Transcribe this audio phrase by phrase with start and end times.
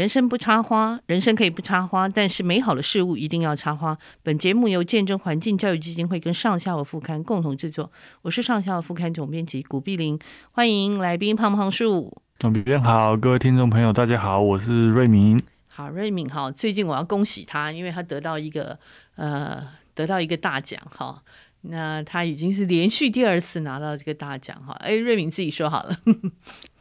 [0.00, 3.98] 人生不插花，人生可以不插花，但是美好的事物一定要插花。
[4.22, 10.18] 本节目由见证环境教育基金会跟上下午副刊共同制作，我是上下午副刊总编辑古碧玲，
[10.52, 12.16] 欢迎来宾胖胖树。
[12.38, 15.38] 总编好，各位听众朋友，大家好，我是瑞明。
[15.66, 18.78] 好，瑞敏哈，最近我要恭喜他，因为他得到一个
[19.16, 19.62] 呃，
[19.92, 21.22] 得到一个大奖哈。
[21.60, 24.72] 那他已经是连续第二次拿到这个大奖哈。
[24.80, 25.94] 哎，瑞敏自己说好了，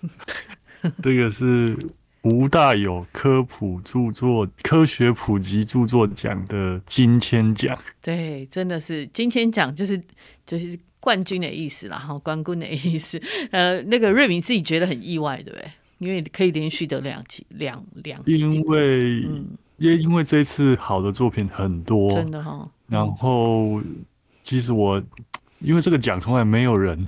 [1.04, 1.78] 这个是。
[2.24, 10.02] 吴大有科普著作、科学普及著作奖的金签奖，对，真的是金签奖，就是
[10.46, 13.22] 就是冠军的意思啦，哈，冠军的意思。
[13.52, 15.72] 呃，那个瑞敏自己觉得很意外，对不对？
[16.00, 18.38] 因为可以连续得两级，两两级。
[18.38, 19.46] 因为，嗯，
[19.78, 22.70] 因因为这次好的作品很多，真的哈、哦。
[22.88, 23.82] 然后，
[24.44, 25.02] 其实我
[25.60, 27.06] 因为这个奖从来没有人。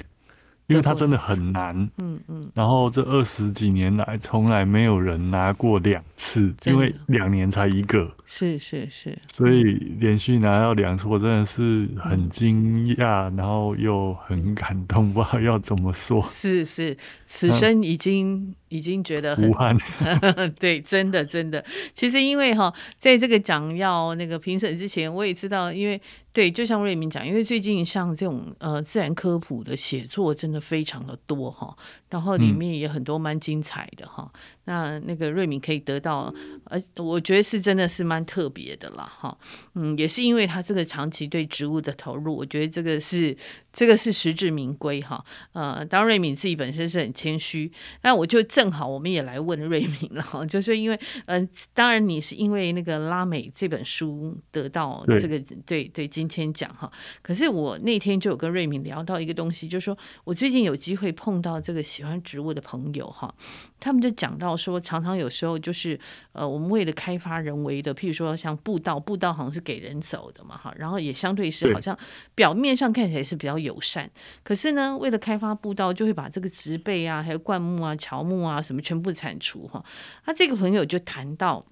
[0.71, 16.21] 因为它真的很难，嗯嗯，然后这二十几年来从来没有人拿过两次，因为两年才一个，是是是，所以连续拿到两次，我真的是很惊讶，然后又很感动，不知道要怎么说。
[16.21, 19.77] 是是，此生已经已经觉得很无憾，
[20.57, 21.63] 对，真的真的。
[21.93, 26.01] 其实因为哈，在这个奖要那个评审之前，我也知道，因为。
[26.33, 31.75] 对，就像瑞明讲，因为最近像这种呃自然科普的写作真的非常的多哈，
[32.09, 34.31] 然后里面也很多蛮精彩的哈。
[34.33, 36.33] 嗯、那那个瑞敏可以得到，
[36.65, 39.37] 呃，我觉得是真的是蛮特别的啦哈。
[39.75, 43.37] 嗯，也是因为他这个长期对植物的投入，我觉得这个是。
[43.73, 45.23] 这个是实至名归哈，
[45.53, 63.33] 呃，当然瑞敏自己本身是很谦虚，那我就正好我们也来问瑞敏了哈，就是因为，嗯、呃，当然你是因为那个拉美这本书得到这个对对，对金签奖哈，可是我那天就有跟瑞敏聊到一个东西，就是说我最近有机会碰到这个喜欢植物的朋友哈，
[63.81, 65.99] 他们就讲到说，常常有时候就是
[66.31, 71.97] 呃，我们为了开发人为的，譬如说像步道，步道好像是给人走的嘛哈，然后也相对是好像
[72.35, 73.51] 表面上看起来是比较。
[73.61, 74.09] 友善，
[74.43, 79.83] 可是呢，为了开发步道，就会把这个植被啊、还有灌木啊、乔木啊什么全部铲除哈。
[80.25, 81.65] 他这个朋友就谈到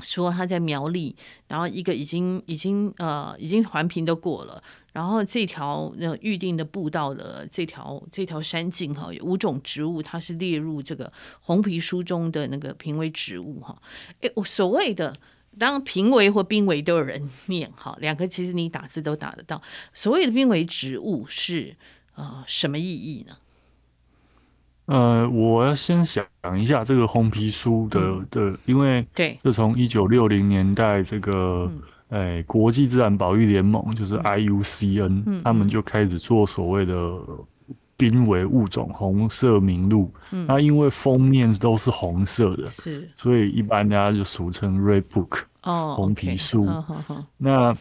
[0.00, 1.14] 说，他在苗栗，
[1.46, 13.80] 然后一个已经已经呃已经环评都过了，然后这条那预定的步道的这条这条山径哈，有五种植物它是列入这个红皮书中的那个濒危植物哈。
[14.20, 15.14] 诶，我所谓的。
[15.58, 19.60] 当然，濒危或濒危都有人念哈，两个其实你打字都打得到。
[19.92, 21.74] 所谓的濒危植物是
[22.14, 23.36] 呃什么意义呢？
[24.88, 26.26] 呃，我要先想
[26.60, 31.70] 一下这个红皮书的、嗯、的，因为对，就从一九六零年代这个
[32.08, 36.94] 诶、嗯欸、国际自然保育联盟就是 IUCN，、嗯、他们就开始做所谓的。
[38.00, 46.64] 濒危物种红色名录，嗯，那因为封面都是红色的，是，所以一般大家就俗称 Red Book，哦，红皮书。
[46.64, 47.76] Okay, 那，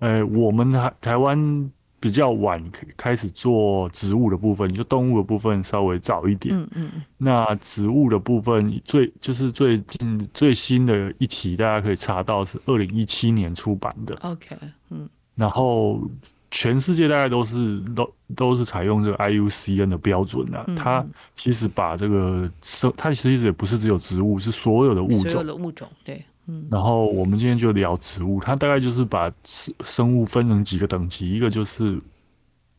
[0.00, 1.70] 呃，我们台台湾
[2.04, 2.62] 比较晚
[2.98, 6.54] 开始做植物的部分，就动物的部分稍微早一点。
[6.54, 6.90] 嗯嗯。
[7.16, 14.14] 那植物的部分最就是最近最新的一期，大家可以查到是二零一七年出版的。
[14.20, 14.54] OK，
[14.90, 15.08] 嗯。
[15.34, 16.02] 然后。
[16.50, 21.04] 全世界大概都是都都是采用这个 IUCN 的标准的，嗯，它
[21.34, 25.22] 其实把这个生，它其实也不是只有植物，是所有的物种。
[25.22, 26.68] 所有的物种，对，嗯。
[26.70, 32.00] 然后我们今天就聊植物，它大概就是把生生物分成几个等级，一个就是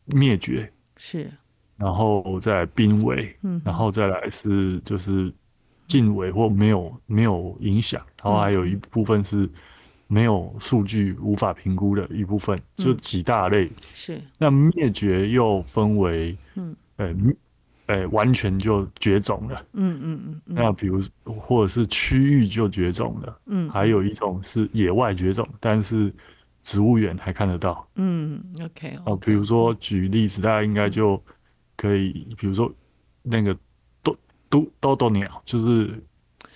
[0.06, 1.32] 灭绝，是，
[1.78, 5.34] 然后再来濒危，嗯，然后再来是就是
[5.88, 9.50] 近危或没有没有影响，然后还有一部分是。
[10.08, 13.66] 没有数据无法评估的一部分，就几大类。
[13.66, 14.22] 嗯、是。
[14.38, 17.12] 那灭绝又分为，嗯，呃，
[17.88, 19.66] 呃，完全就绝种了。
[19.74, 20.42] 嗯嗯嗯。
[20.46, 23.40] 那比如或者是区域就绝种了。
[23.46, 23.70] 嗯。
[23.70, 26.14] 还有一种是野外绝种，但是
[26.64, 27.88] 植物园还看得到。
[27.96, 28.98] 嗯，OK。
[29.06, 31.22] 哦，比如说举例子，大家应该就
[31.78, 32.72] 可以，比如说
[33.22, 33.56] 那个
[34.02, 34.16] 豆
[34.50, 36.04] 豆豆豆鸟，就是。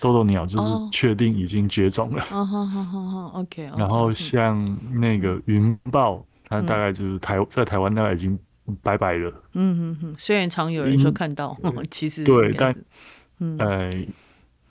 [0.02, 2.22] 豆豆鸟就是确定已经绝种了。
[2.30, 3.64] 哦，好好好好，OK。
[3.76, 8.38] 然后像那个云豹，它大概就是台在台湾大概已经
[8.82, 9.30] 拜拜了。
[9.54, 11.56] 嗯嗯嗯，虽然常有人说看到，
[11.90, 12.74] 其实对，但
[13.58, 13.90] 呃，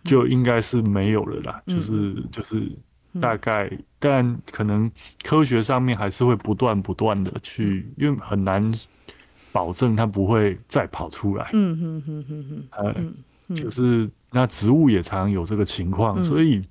[0.04, 1.62] 就应该是没有了啦。
[1.68, 2.72] 就是就是
[3.22, 4.92] 大概，但可能
[5.24, 8.74] 科学上面还是会不断不断的去，因为很难
[9.52, 11.50] 保证它不会再跑出来。
[11.54, 13.16] 嗯嗯嗯嗯嗯，
[13.48, 14.10] 呃，就是。
[14.32, 16.62] 那植物也常常有这个情况，嗯，所以，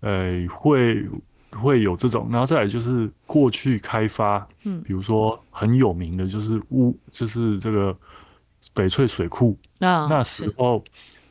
[0.00, 1.08] 呃，会
[1.58, 7.96] 会有这种，然后再来就是过去开发，嗯，比如说很有名的就是乌，就是这个
[8.74, 10.82] 翡翠水库，啊，那时候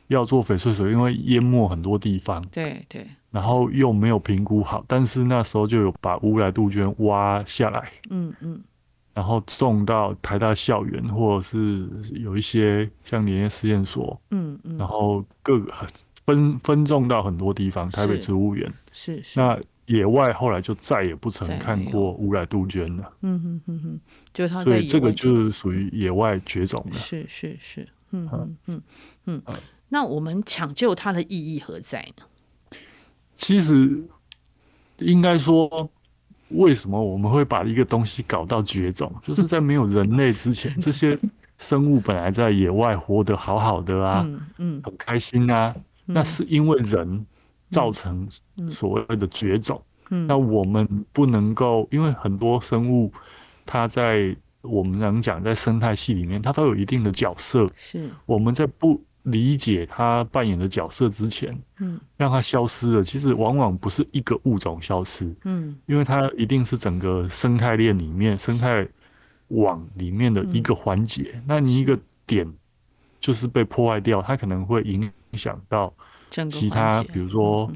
[0.08, 8.60] 要做翡翠水，因为淹没很多地方，对对，然后又没有评估好，但是那时候就有把乌来杜鹃挖下来，嗯嗯，
[9.14, 11.88] 然后种到台大校园，或者是
[12.20, 14.86] 有一些像林业试验所，嗯嗯，然。
[14.86, 15.72] 后各个
[16.24, 19.58] 分分种到很多地方，台北植物园是是，那
[19.88, 24.00] 野外后来就再也不曾看过乌来杜鹃了，嗯哼哼哼，
[24.32, 28.82] 就它所以这个就是属于野外绝种的，是是是，嗯嗯嗯
[29.26, 29.42] 嗯。
[29.88, 32.78] 那我们抢救它的意义何在呢？
[33.34, 34.02] 其实
[34.98, 35.90] 应该说，
[36.50, 39.10] 为什么我们会把一个东西搞到绝种？
[39.22, 41.18] 就是在没有人类之前，这些
[41.56, 44.26] 生物本来在野外活得好好的啊，
[44.58, 45.74] 嗯，很开心啊。
[46.04, 47.26] 那是因为人
[47.70, 48.28] 造成
[48.70, 49.82] 所谓的绝种。
[50.08, 53.12] 那我们不能够，因为很多生物，
[53.66, 57.70] 它在我们能讲在生态系里面，它都有一定的角色。
[57.74, 59.00] 是我们在不。
[59.24, 63.04] 理解它扮演的角色之前，嗯，让它消失了。
[63.04, 68.88] 其实往往不是一个物种消失，嗯，因为它一定是整个生态链里面、生态
[69.48, 71.42] 网里面的一个环节。
[71.46, 72.50] 那你一个点
[73.20, 75.92] 就是被破坏掉，它可能会影响到
[76.30, 77.70] 其他，比如说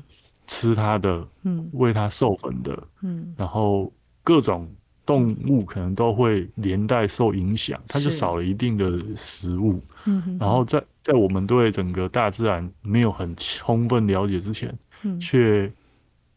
[0.47, 4.69] 吃它的，嗯，喂它授粉的，嗯，然后各种。
[5.05, 9.83] 动物可能都会连带受影响，它就少了一定的食物。
[10.05, 14.73] 嗯，然后在在我们对整个大自然没有很充分了解之前，
[15.03, 15.71] 嗯，却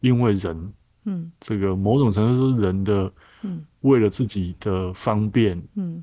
[0.00, 0.72] 因为人，
[1.04, 3.12] 嗯，这个某种程度是人的，
[3.42, 6.02] 嗯，为了自己的方便，嗯，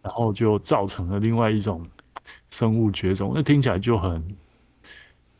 [0.00, 1.84] 然后就造成了另外一种
[2.48, 3.32] 生物绝种。
[3.34, 4.24] 那听起来就很，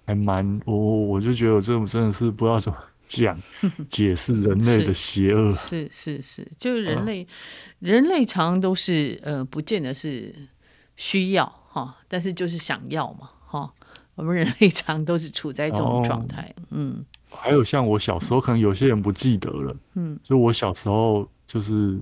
[0.07, 2.79] 还蛮我我就觉得我这种真的是不知道怎么。
[3.07, 3.39] 讲
[3.91, 7.25] 解释人类的邪恶是是是，就是人类，
[7.79, 10.35] 人类常常都是呃，不见得是
[10.97, 13.71] 需要哈，但是就是想要嘛哈。
[14.15, 17.05] 我们人类常都是处在这种状态，嗯。
[17.29, 22.01] 还有像我小时候，可能有些人不记得了，嗯，就我小时候就是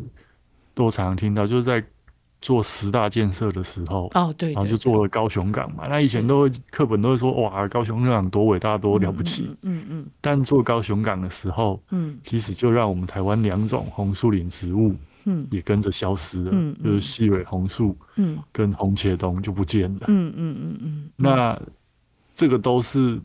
[0.72, 1.84] 都常常听到，就是在。
[2.42, 5.86] 做十大建设的时候，哦对，然后就做了高雄港嘛。
[5.88, 9.48] 那以前都会课本都会说，哇，高雄港多伟大，多了不起。
[9.62, 10.06] 嗯嗯。
[10.20, 14.94] 但做高雄港的时候，嗯，其实就让我们台湾两种红树林植物，
[15.24, 16.50] 嗯，也跟着消失了。
[16.52, 20.06] 嗯，就是细蕊红树，嗯，跟红茄冬就不见了。
[20.08, 21.10] 嗯嗯嗯嗯。
[21.16, 21.56] 那
[22.34, 23.20] 这个都是，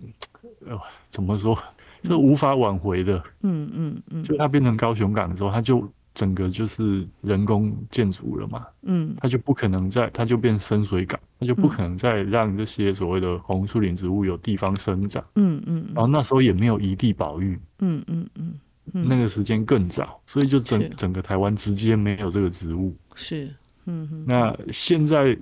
[0.68, 0.80] 呃，
[1.10, 1.58] 怎么说，
[2.04, 3.18] 是无法挽回的。
[3.42, 4.24] 嗯嗯嗯。
[4.24, 5.90] 就它变成高雄港的时候，它就。
[6.18, 23.54] 整个就是人工建筑了嘛，嗯，它就不可能再，它就变深水港，它就不可能再让这些所谓的红树林植物有地方生长，嗯嗯，然后那时候也没有移地保育，嗯嗯嗯，那个时间更早，所以就整整个台湾直接没有这个植物，是，
[23.86, 25.38] 嗯哼，那现在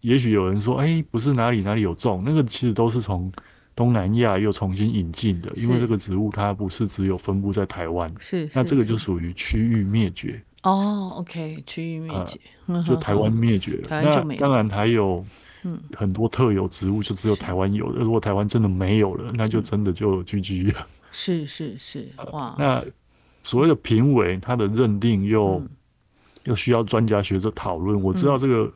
[0.00, 3.30] 也许有人说，哎，不是哪里哪里有种，那个其实都是从。
[3.76, 10.42] 东南亚又重新引进的，因为这个植物它不是只有分布在台湾，是，那这个就属于区域灭绝。
[10.62, 14.02] 哦，OK，区域灭绝，呃、就台湾灭绝了。
[14.02, 15.22] 那当然还有，
[15.94, 20.86] 很多特有植物就只有台湾有的，如果台湾真的没有了，那就真的就 GG 了。
[21.12, 22.56] 是是是，哇。
[22.58, 22.82] 那
[23.44, 25.68] 所谓的评委，他的认定又、嗯、
[26.44, 28.02] 又需要专家学者讨论。
[28.02, 28.72] 我知道这个，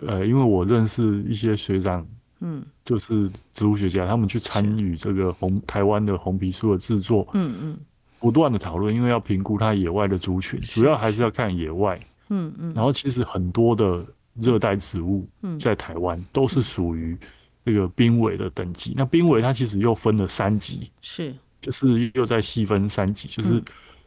[0.00, 2.06] 嗯、呃，因为我认识一些学长。
[2.40, 7.78] 嗯，就是植物学家，他们去参与这个红台湾的红皮书的制作，嗯嗯，
[8.18, 14.02] 不断的讨论，因为要评估它野外的族群，主要还是要看野外，嗯嗯，然后其实很多的
[14.32, 15.28] 热带植物，
[15.60, 17.14] 在台湾都是属于
[17.62, 18.94] 这个濒危的等级。
[18.96, 23.62] 那濒危它其实又分了三级，是，就是又在细分三级，就是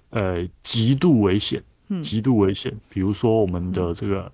[0.10, 1.62] 呃极度危险，
[2.02, 4.32] 极度危险，比如说我们的这个。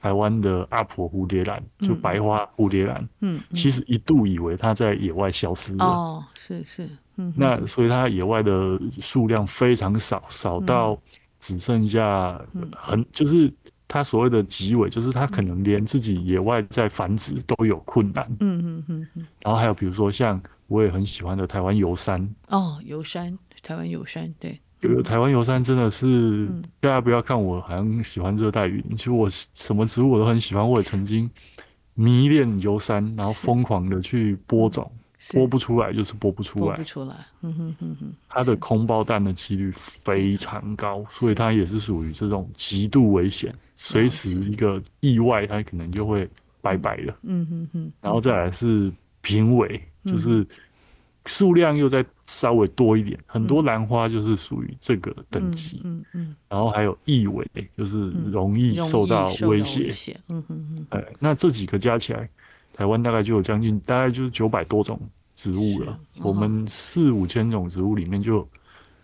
[0.00, 10.96] 台湾的阿婆蝴蝶兰，就白花蝴蝶兰，嗯，其实一度以为它在野外消失了，哦，是是，嗯，那所以它野外的数量非常少，少到
[11.40, 12.40] 只剩下
[12.76, 13.52] 很，就是
[13.88, 24.60] 它所谓的极尾，就是它可能连自己野外在繁殖都有困难，嗯嗯嗯嗯，然后还有比如说像我也很喜欢的台湾油杉，哦，油杉，台湾油杉，对。
[24.80, 30.70] 这个台湾油杉真的是，大家不要看我好像喜欢热带雨林，其实我什么植物我都很喜欢。
[30.70, 31.28] 我也曾经
[31.94, 34.88] 迷恋油杉，然后疯狂的去播种，
[35.32, 37.16] 播不出来就是播不出来，播不出来。
[37.42, 46.28] 嗯哼哼哼，它的空包弹的几率非常高，所以它也是属于这种极度危险，随时一个意外它可能就会
[46.60, 47.16] 拜拜了。
[47.22, 48.92] 嗯哼哼，然后再来是
[49.22, 50.46] 评委，就是。
[51.28, 62.28] 数量又再稍微多一点，很多兰花就是属于这个等级，嗯嗯，然后还有易危，就是容易受到威胁，嗯嗯嗯，哎，那这几个加起来，
[62.72, 65.00] 台湾大概就有将近大概就是九百多种
[65.34, 65.92] 植物了。
[66.16, 68.48] 哦、我们四五千种植物里面就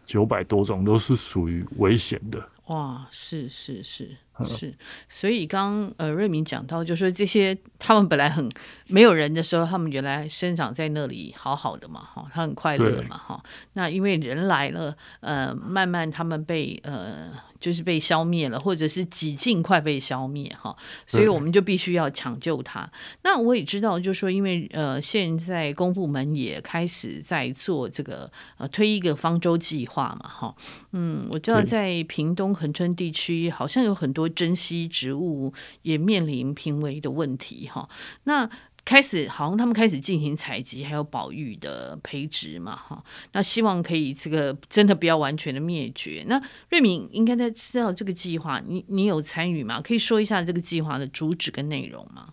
[0.07, 2.49] 九百多种都是属于危险的。
[2.67, 4.17] 哇，是是是。
[4.45, 4.75] 是，
[5.09, 8.51] 所以刚呃瑞明讲到，就是说这些他们本来很
[8.89, 13.43] 没有人的时候，他们原来生长在那里好好的嘛，哈，他很快乐嘛，哈。
[13.73, 20.77] 那因为人来了，呃，慢慢他们被呃就是被消灭了，或者是几近快被消灭哈，
[21.07, 22.91] 所以我们就必须要抢救它。
[23.23, 30.55] 那我也知道，就是说因为呃现在公部门也开始在做这个呃推一个方舟计划嘛，哈，
[30.93, 34.25] 嗯，我知道在屏东恒春地区好像有很多。
[34.35, 37.89] 珍稀植物也面临濒危的问题哈，
[38.25, 38.51] 那
[38.85, 46.23] 开始好像他们开始进行采集，还有保育的培植嘛哈，那希望可以这个真的不要完全的灭绝。
[46.27, 49.81] 那瑞敏应该在知道这个计划，你你有参与吗？
[49.81, 52.27] 可以说一下这个计划的主旨跟内容吗？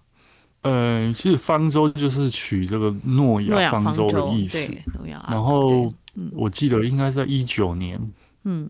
[0.64, 4.72] 呃，其实方舟就是取这个诺亚方舟的意思，
[5.30, 5.92] 然后
[6.34, 7.98] 我记得应该是在一九年。
[7.98, 8.14] 嗯，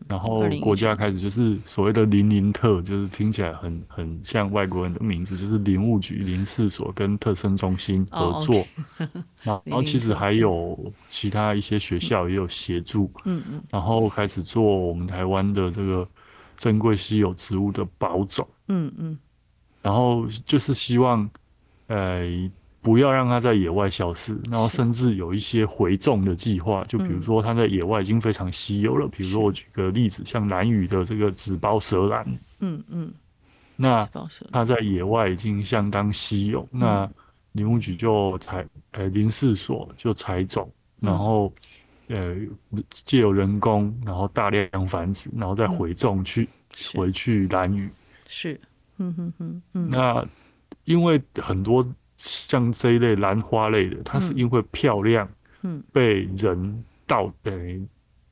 [0.09, 8.57] 然后国家开始就是所谓的林林特，就是听起来很很像外国人的名字，就是林务局、林试所跟特生中心合作。
[8.57, 8.65] 哦
[8.99, 9.23] okay、
[9.63, 10.77] 然后其实还有
[11.09, 13.09] 其他一些学校也有协助。
[13.23, 13.63] 嗯嗯。
[13.69, 16.07] 然后开始做我们台湾的这个
[16.57, 18.47] 珍贵稀有植物的保种。
[18.67, 19.17] 嗯嗯。
[19.81, 21.29] 然后就是希望，
[21.87, 22.51] 呃。
[22.81, 32.25] 不要让它在野外消失，然后甚至有一些回种的计划，就比如说它在野外已经非常稀有了，比如说我举个例子，像兰屿的这个紫包蛇兰，
[32.59, 33.13] 嗯嗯，
[33.75, 34.09] 那
[34.51, 37.07] 它在野外已经相当稀有，那
[37.51, 40.67] 林务局就采，呃，林试所就采种，
[41.00, 41.53] 然后
[42.07, 42.35] 呃
[42.89, 46.50] 借由人工，然后大量繁殖，然后再回种去
[46.95, 47.88] 回去兰屿，
[48.27, 48.59] 是，
[48.97, 50.25] 嗯哼哼，嗯，那
[50.85, 51.85] 因为很多。
[52.23, 55.27] 像这一类兰花类的，它是因为漂亮，
[55.63, 57.81] 嗯，被人盗，呃、欸，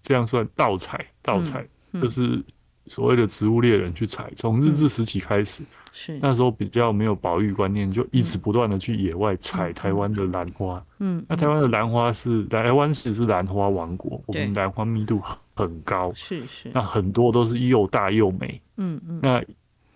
[0.04, 2.40] 这样算盗采，盗采、嗯嗯、就是
[2.86, 4.32] 所谓的植物猎人去采。
[4.36, 10.86] 从日治时期开始，是、嗯、那时候比较没有保育观念，就一直不断的去野外采台湾的兰花。
[11.00, 15.20] 嗯，那台湾的兰花是台湾其实是兰花王国，我们兰花密度
[15.56, 18.62] 很高，是是，那很多都是又大又美。
[18.78, 19.44] 嗯嗯，那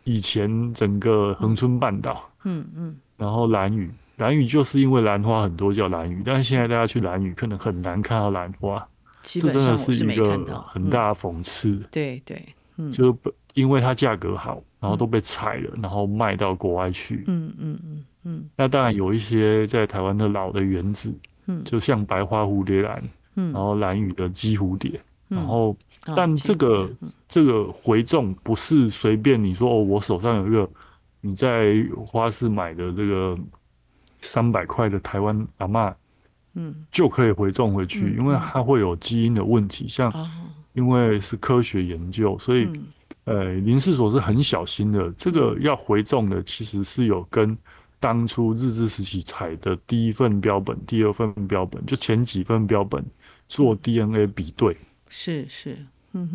[0.03, 2.95] 以前整个恒春半岛，嗯嗯。
[3.15, 8.85] 然后蓝屿，蓝屿就是因为兰花很多叫蓝屿，但是现在大家去蓝屿可能很难看到兰花，
[9.21, 11.69] 这真的是一个很大的讽刺。
[11.69, 12.45] 嗯、对对，
[12.77, 13.15] 嗯，就
[13.53, 17.23] 因为它价格好，然后都被采了，然后卖到国外去。
[17.27, 18.49] 嗯嗯嗯嗯。
[18.57, 21.13] 那当然有一些在台湾的老的园子，
[21.45, 23.01] 嗯，就像白花蝴蝶兰，
[23.35, 25.75] 嗯，然后蓝屿的鸡蝴蝶，然后
[26.15, 26.89] 但这个
[27.29, 30.67] 这个回种不是随便你说哦，我手上有一个。
[31.25, 31.73] 你在
[32.05, 33.37] 花市买的这个
[34.19, 35.93] 三百块的台湾阿嬷，
[36.55, 40.13] 嗯，就可以回种回去，因为它会有基因的问题，像
[40.73, 42.67] 因为是科学研究，所以
[43.23, 45.09] 呃林试所是很小心的。
[45.11, 47.57] 这个要回种的，其实是有跟
[48.01, 53.01] 当初日治时期采的第一份标本、第二份标本，就前几份标本
[53.47, 54.75] 做 DNA 比对，
[55.07, 55.77] 是是。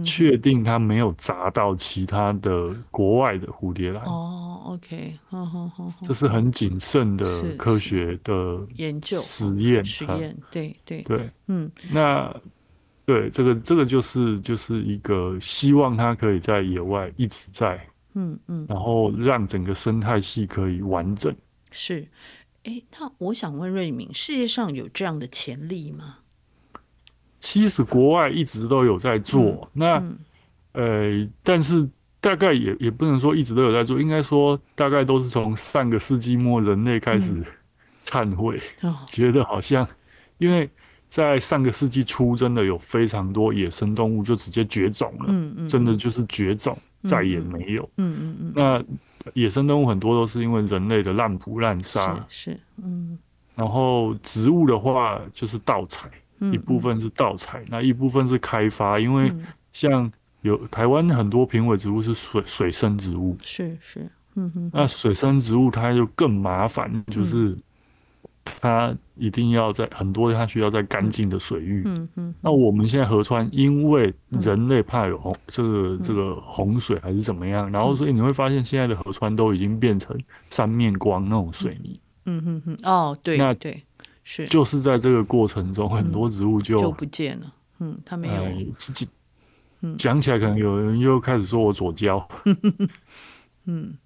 [0.04, 4.02] 确定它没有砸到其他的国外的蝴蝶兰。
[4.04, 11.02] 哦，OK，好好好，这是很谨慎的科学的研究实验实验，对对。
[11.02, 12.34] 对，嗯，那
[13.04, 21.34] 对这个这个就是就是一个希望它可以在野外一直在，嗯嗯，然后让整个生态系可以完整。
[21.70, 22.06] 是，
[22.64, 26.18] 哎，那我想问瑞敏，世界上有这样的潜力吗？
[27.40, 30.18] 其实国外一直都有在做，嗯、那、嗯、
[30.72, 31.88] 呃，但是
[32.20, 37.44] 大概也也不能说一直都有在做，应该说大概都是从上个世纪末人类开始
[38.04, 39.86] 忏悔，嗯、 觉得好像
[40.38, 40.68] 因为
[41.06, 47.88] 在上个世纪初真的有非常多野生动物就直接绝种了，嗯嗯、真的就是绝种，嗯、再也没有。
[47.96, 48.52] 嗯嗯嗯。
[48.54, 53.18] 那野生动物很多都是因为人类的滥捕滥杀，是，嗯。
[53.54, 56.10] 然后植物的话就是盗采。
[56.52, 59.32] 一部分是盗采，那一部分是开发，因为
[59.72, 60.10] 像
[60.42, 67.56] 有台湾很多评委植物是水水生植物，是是，嗯哼，那水生植物它就更麻烦，就是
[68.44, 80.16] 它一定要在很多它需要在干净的水域，嗯哼，那我们现在河川因为人类怕有洪这个这个洪水还是怎么样，然后所以你会发现现在的河川都已经变成
[80.50, 83.82] 三面光那种水泥，嗯哼哼，哦对，那对。
[84.30, 87.54] 是，就是在这个过程中，很多植物就、嗯、就不见了。
[87.78, 88.74] 嗯，它没有。
[88.76, 89.08] 自己、
[89.80, 92.28] 呃，讲起来可能有人又开始说我左交。
[93.64, 93.96] 嗯，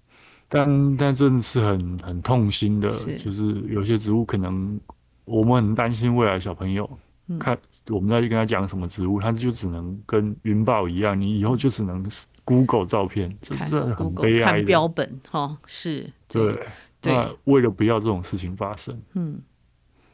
[0.47, 4.79] 但但真的是很很痛心的，就是有些植物可能
[5.25, 6.89] 我们很担心未来小朋友、
[7.27, 7.57] 嗯、看
[7.89, 12.09] 我们再去跟他讲什么植物，他就只能跟云豹一样，你以后就只能
[12.45, 14.57] Google 照片，这是很悲哀的。
[14.59, 16.57] 看标本哈，是对。
[17.03, 19.37] 对，那为了不要这种事情发生，嗯，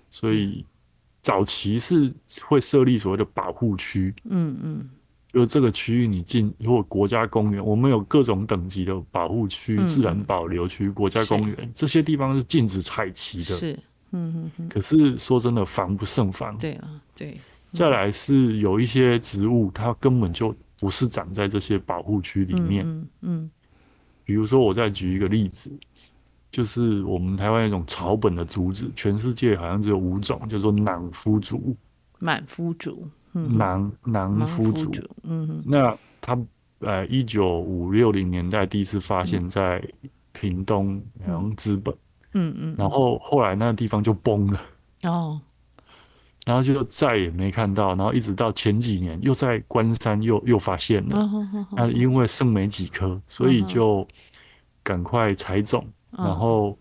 [0.09, 0.65] 所以
[1.21, 4.89] 早期是会设立所谓的保护区，嗯嗯。
[5.31, 13.43] 就这个区域，你进如果国家公园，我们有各种等级的保护区、嗯、自然保留区、国家公园，这些地方是禁止采集的。
[13.43, 14.69] 是，嗯哼哼。
[14.69, 16.57] 可是说真的，防不胜防。
[16.57, 17.33] 对啊，对。
[17.33, 17.39] 嗯、
[17.73, 22.83] 再来是有一些植物，它根本就不是长在这些保护区里面。
[22.87, 23.51] 嗯，嗯。
[24.25, 25.71] 比如说，我再举一个例子，
[26.51, 31.75] 就是我们台湾一种草本的竹子，全世界好像只有五种，叫做囊夫竹。
[32.19, 33.07] 满夫竹。
[33.31, 36.37] 囊囊夫竹，嗯哼，那它
[36.79, 39.81] 呃，一九五六零年代第一次发现在
[40.33, 41.95] 屏东，然后资本，
[42.33, 44.59] 嗯嗯，然后后来那个地方就崩了，
[45.03, 45.39] 哦，
[46.43, 51.29] 然后就再也没看到，然后一直到前几年又在关山又又发现了，
[51.77, 54.05] 那因为剩没几棵，所以就
[54.81, 56.77] 赶快采种，然后。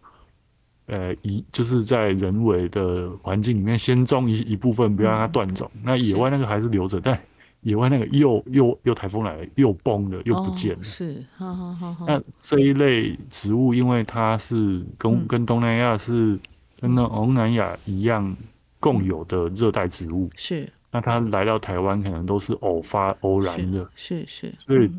[0.90, 5.70] 呃，一就是在人为的环境里面先种一一部分，不要让它断种。
[5.75, 7.20] 嗯、那野外那个还是留着，但
[7.61, 10.80] 野外那个又又又台风来了，又崩了，又不见了。
[10.80, 12.06] 哦、是，好好好好。
[12.06, 16.38] 那这一类植物，因为它是跟、嗯、跟东南亚是
[16.80, 18.35] 跟那东南亚一样
[18.80, 20.66] 共有的热带植物，是。
[20.90, 24.54] 那它来到台湾，可能都是偶发偶然的，是是，是。
[24.66, 24.90] 所以。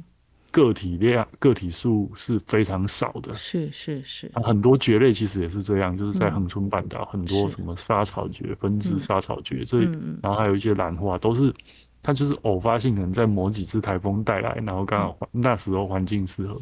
[0.49, 4.31] 嗯个体量、个体数是非常少的，是是是。
[4.43, 9.77] 很多蕨类其实也是这样，就是在恒春半岛很多什么沙草蕨、分枝沙草蕨，这
[10.23, 11.53] 然后还有一些兰花，都是
[12.01, 16.59] 它就是偶发性，可能在某几次台风带来，然后刚好那时候环境适合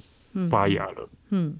[0.49, 1.09] 发芽了。
[1.29, 1.55] 嗯，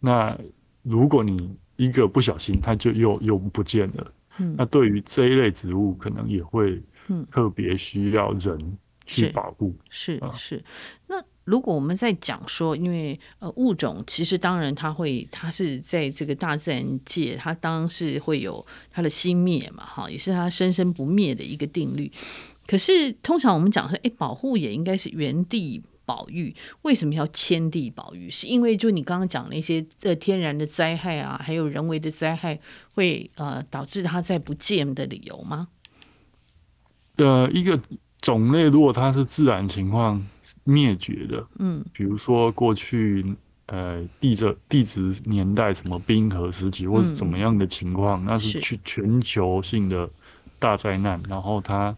[0.00, 0.36] 那
[0.82, 4.12] 如果你一个不小心，它就又又不见了。
[4.38, 6.82] 嗯，那对于这一类植物，可能也会
[7.30, 8.78] 特别需要人。
[9.12, 10.64] 去保护是是，是。
[11.08, 22.10] 那如果我们在讲说，因为呃物种其实当然它会，它是在这个大自然界，它当然是会有它的熄灭嘛，哈，也是它生生不灭的一个定律。
[22.66, 28.30] 可是通常我们讲说，哎，保护也应该是原地保育，为什么要迁地保育？
[28.30, 32.60] 是因为就你刚刚讲那些呃天然的灾害啊，还有人为的灾害，
[32.94, 35.68] 会呃导致它再不见的理由吗？
[37.16, 37.80] 呃，一个。
[38.22, 40.24] 种类如果它是自然情况
[40.64, 43.34] 灭绝的，嗯，比如说过去
[43.66, 50.08] 呃地质地质年代什么冰河时期或是怎么样的情况，嗯，那是全全球性的
[50.60, 51.94] 大灾难，然后它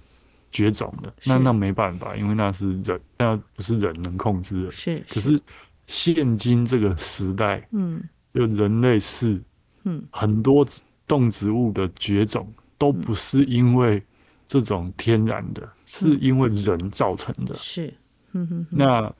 [0.51, 4.71] 绝种了，那那没办法，因为那是人，那不是人能控制的。
[4.73, 5.39] 是，是，可是
[5.87, 9.39] 现今这个时代，嗯，就人类是，
[9.83, 10.67] 嗯，很多
[11.07, 14.03] 动植物的绝种都不是因为。
[14.61, 17.55] 这种天然的，是因为人造成的。
[17.57, 17.93] 是，
[18.33, 18.67] 嗯哼。
[18.71, 19.13] 那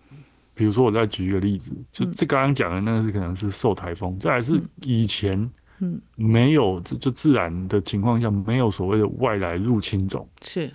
[0.55, 10.29] 比如说，我再举一个例子，就这刚刚讲的那个是可能是受台风，再来是以前，嗯，没有就自然的情况下，没有所谓的外来入侵种。
[10.43, 10.71] 是。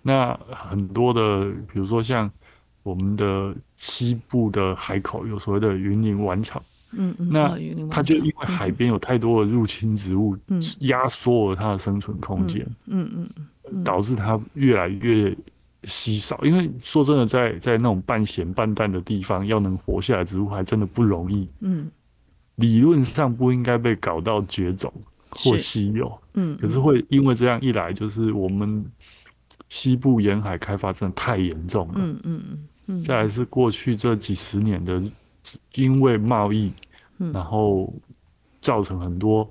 [0.00, 2.30] 那很多的，比如说像
[2.82, 6.62] 我们的西部的海口，有所谓的云林晚草。
[6.92, 7.58] 嗯，那
[7.90, 10.36] 它就因为海边有太多的入侵植物，
[10.80, 13.30] 压缩了它的生存空间，嗯嗯
[13.70, 15.36] 嗯，导致它越来越
[15.84, 16.38] 稀少。
[16.44, 21.48] 因为说真的，在在那种半咸半淡的地方，要能活下来，植物还真的不容易。
[21.60, 21.90] 嗯，
[22.56, 24.92] 理论上不应该被搞到绝种
[25.30, 28.84] 或稀有，嗯，可是会因为这样一来，就是我们
[29.70, 31.94] 西部沿海开发真的太严重了。
[31.96, 32.42] 嗯嗯
[32.86, 35.02] 嗯，再来是过去这几十年的。
[35.74, 36.72] 因为贸易，
[37.18, 37.92] 然后
[38.60, 39.48] 造成很多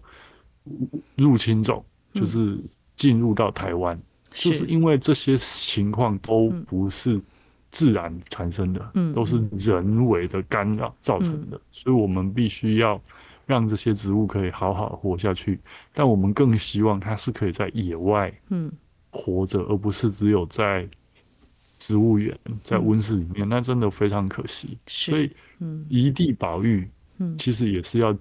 [1.16, 2.58] 入侵种，就是
[2.96, 4.00] 进入到台湾，
[4.32, 7.20] 就是因为这些情况都不是
[7.72, 13.02] 自然产生的，都是人为的干扰造成的，所以我们必须要
[13.46, 15.60] 让这些植物可以好好活下去。
[15.94, 18.34] 但我们更希望它是可以在野外，
[19.12, 20.88] 活着，而不是只有在
[21.82, 24.78] 植物园、在温室里面，那真的非常可惜。
[24.86, 25.30] 所以。
[25.64, 26.90] 嗯，一地保育，
[27.20, 28.18] 嗯，其实也是要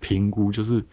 [0.00, 0.84] 评估，就是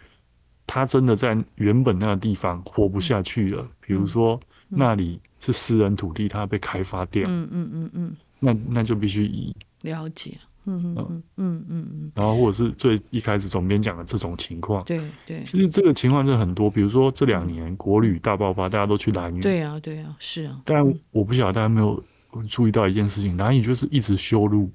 [0.66, 3.70] 它真的在原本那个地方活不下去了。
[3.82, 9.54] 比如说那里是私人土地，它被开发掉，嗯嗯嗯嗯，那那就必须移。
[9.82, 16.70] 了解，嗯嗯嗯嗯嗯，然后或者是最一开始总编讲的这种情况，对对，其实这个情况是很多。
[16.70, 20.62] 比如说这两年国旅大爆发，大家都去南屿，对啊对啊，是啊。
[20.66, 22.04] 但我不晓得大家没有
[22.48, 24.72] 注意到一件事情，南屿就是一直修路。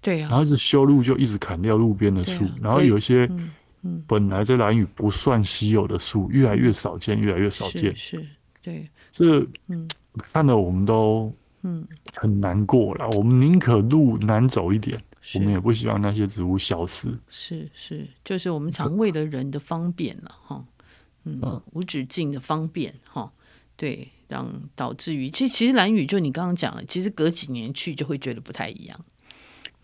[0.00, 3.30] 对啊，然后一直修路就一直砍掉路边的树，然后有一些
[4.06, 7.94] 本来在南屿不算稀有的树，越来越少见，越来越少见。
[7.94, 8.26] 是，
[8.60, 11.32] 对，这嗯，看得我们都
[11.62, 11.86] 嗯。
[12.14, 13.08] 很难过了。
[13.16, 15.00] 我们宁可路难走一点，
[15.34, 17.18] 我们也不希望那些植物消失。
[17.28, 20.64] 是是，就是我们常为了人的方便了哈，
[21.24, 23.32] 嗯，无止境的方便哈。
[23.74, 29.04] 对，让导致于其实其实蓝雨就你刚刚讲了，其实隔几年去就会觉得不太一样，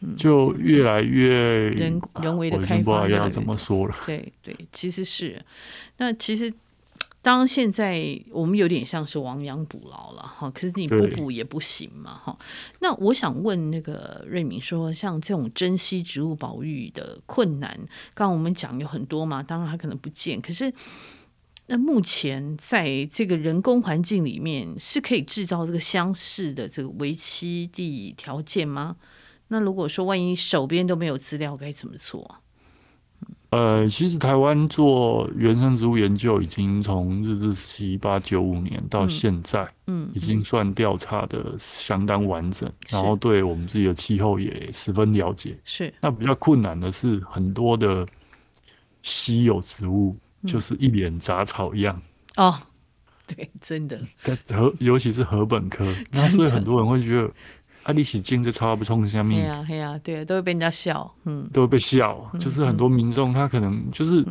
[0.01, 1.31] 嗯，就越来越
[1.71, 3.97] 人人为的开发，要怎么说了。
[4.07, 5.45] 对对，其实是
[5.97, 6.53] 那其实
[7.21, 12.39] 当现在我们有点像是亡羊补牢了哈，可是你不补也不行嘛哈。
[12.81, 17.71] 那我想问那个瑞敏说，像这种珍稀植物保育的困难，
[18.15, 20.73] 刚刚我们讲有很多嘛，当然它可能不见，可是。
[21.71, 28.97] 那目前在这个人工环境里面是可以制造这个相似的这个维栖地条件吗？
[29.49, 32.37] 那如果说万一手边都没有资料，该怎么做？
[33.51, 45.59] 呃，其实台湾做原生植物研究已经从日治时期一八九五年到现在，嗯，已经算调查的相当完整，嗯，然后对我们自己的气候也十分了解。
[45.65, 48.07] 是，那比较困难的是很多的
[49.03, 50.15] 稀有植物。
[50.47, 52.01] 就是一脸杂草一样
[52.37, 52.55] 哦，
[53.27, 54.01] 对，真的。
[54.55, 57.29] 和尤其是禾本科， 那所以很多人会觉得，
[57.85, 62.31] 啊，你是种这超不冲下面，对啊，对啊，对，都会被人家笑，嗯，都会被笑。
[62.39, 64.25] 就是很多民众他可能就是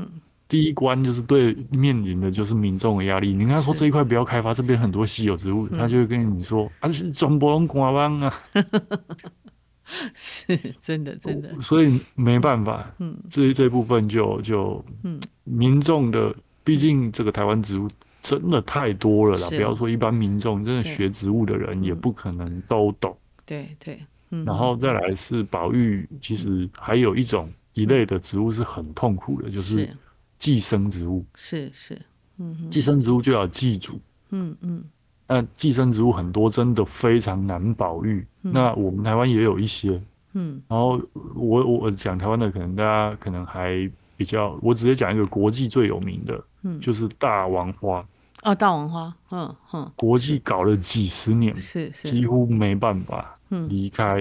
[0.47, 3.33] 第一关就是对面临的就是民众的压力。
[3.33, 8.33] 你跟他说这一块不要开发，这边很多稀有植物，他就会跟你说啊，是全部拢官方啊。
[10.13, 10.45] 是
[10.81, 17.89] 真的，真的，所以没办法，嗯，这这部分就就，嗯，民众的，毕竟这个台湾植物
[18.21, 29.89] 真的太多了啦，不要说一般民众，真的学植物的人也不可能都懂，对对，嗯然后再来是保育，其实还有一种一类的植物是很痛苦的，就是
[30.38, 31.99] 寄生植物，是是，
[32.38, 34.83] 嗯，寄生植物就要寄主，嗯嗯。
[35.29, 38.25] 那寄生植物很多，真的非常难保育。
[38.43, 40.01] 嗯、那我们台湾也有一些，
[40.33, 40.62] 嗯。
[40.67, 41.01] 然后
[41.36, 48.07] 我我讲台湾的，可能大家可能还比较，我直接讲一个国际最有名的，嗯，就是大王花。
[48.43, 49.91] 哦，大王花，嗯哼。
[49.97, 53.37] 国际搞了几十年，是是，几乎没办法
[53.69, 54.17] 离开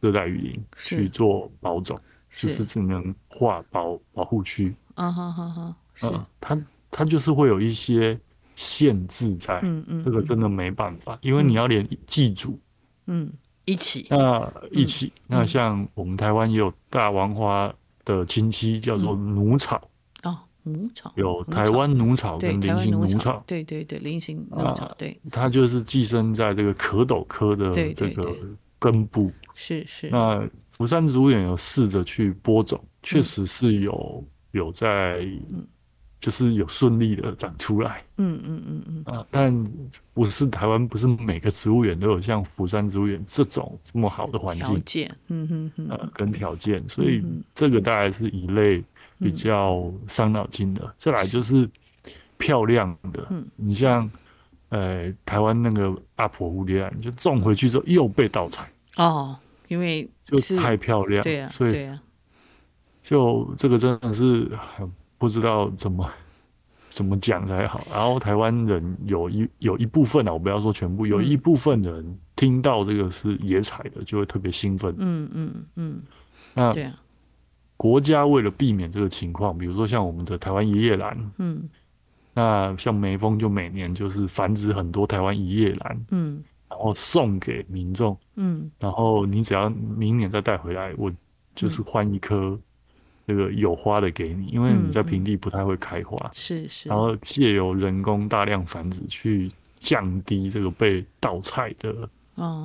[0.00, 1.98] 热带雨林去做保种，
[2.30, 4.74] 就是只能划保保护区。
[4.94, 8.18] 啊哈哈哈，嗯，它它就是会有一些。
[8.54, 12.60] 限制在，嗯嗯，这个真的没办法，因为你要连祭祖，
[13.06, 13.32] 嗯，
[13.64, 17.72] 一起，那一起，那像我们台湾也有大王花
[18.04, 19.88] 的亲戚叫做奴草，
[20.94, 28.34] 草，有台湾奴草跟菱形奴草，对对对，菱形奴草，对，它就是寄生在这个壳斗科的这个
[28.78, 30.08] 根部，是是。
[30.10, 35.26] 那福山植物园有试着去播种，确实是有有在。
[36.22, 39.02] 就是有顺利的长出来，嗯嗯嗯嗯。
[39.12, 39.52] 啊，但
[40.14, 47.20] 不是台湾，不是每个植物园都有像福山植物园这种这么好的环境条件，嗯哼哼，呃，跟条件，所以
[47.56, 48.80] 这个大概是一类
[49.22, 50.94] 比较伤脑筋的。
[50.98, 51.68] 再来就是
[52.36, 54.10] 漂亮的，你像
[54.70, 59.36] 呃台湾那个阿婆蝴蝶兰，就种回去之后又被盗采哦，
[59.68, 61.88] 因为就太漂亮，对啊，所以
[63.02, 64.92] 就这个真的是很。
[65.22, 66.10] 不知道怎么
[66.90, 67.86] 怎么讲才好。
[67.92, 74.92] 然后台湾人有一有一部分啊，我不要说全部，有一部分人听到这个是野采的，就会特别兴奋。
[74.98, 76.02] 嗯嗯嗯。
[76.54, 76.74] 那
[77.82, 81.68] 国家为了避免这个情况，比如说像我们的台湾一叶兰，嗯，
[82.32, 91.12] 那像梅峰就每年就是繁殖很多台湾一叶兰，嗯，然后送给民众，嗯，然后你只要明年再带回来，我
[91.56, 92.56] 就是换一颗。
[93.24, 101.94] 那个有花的给你，因为你在平地不太会开花，是是，然后借由人工大量繁殖去降低这个被盗采的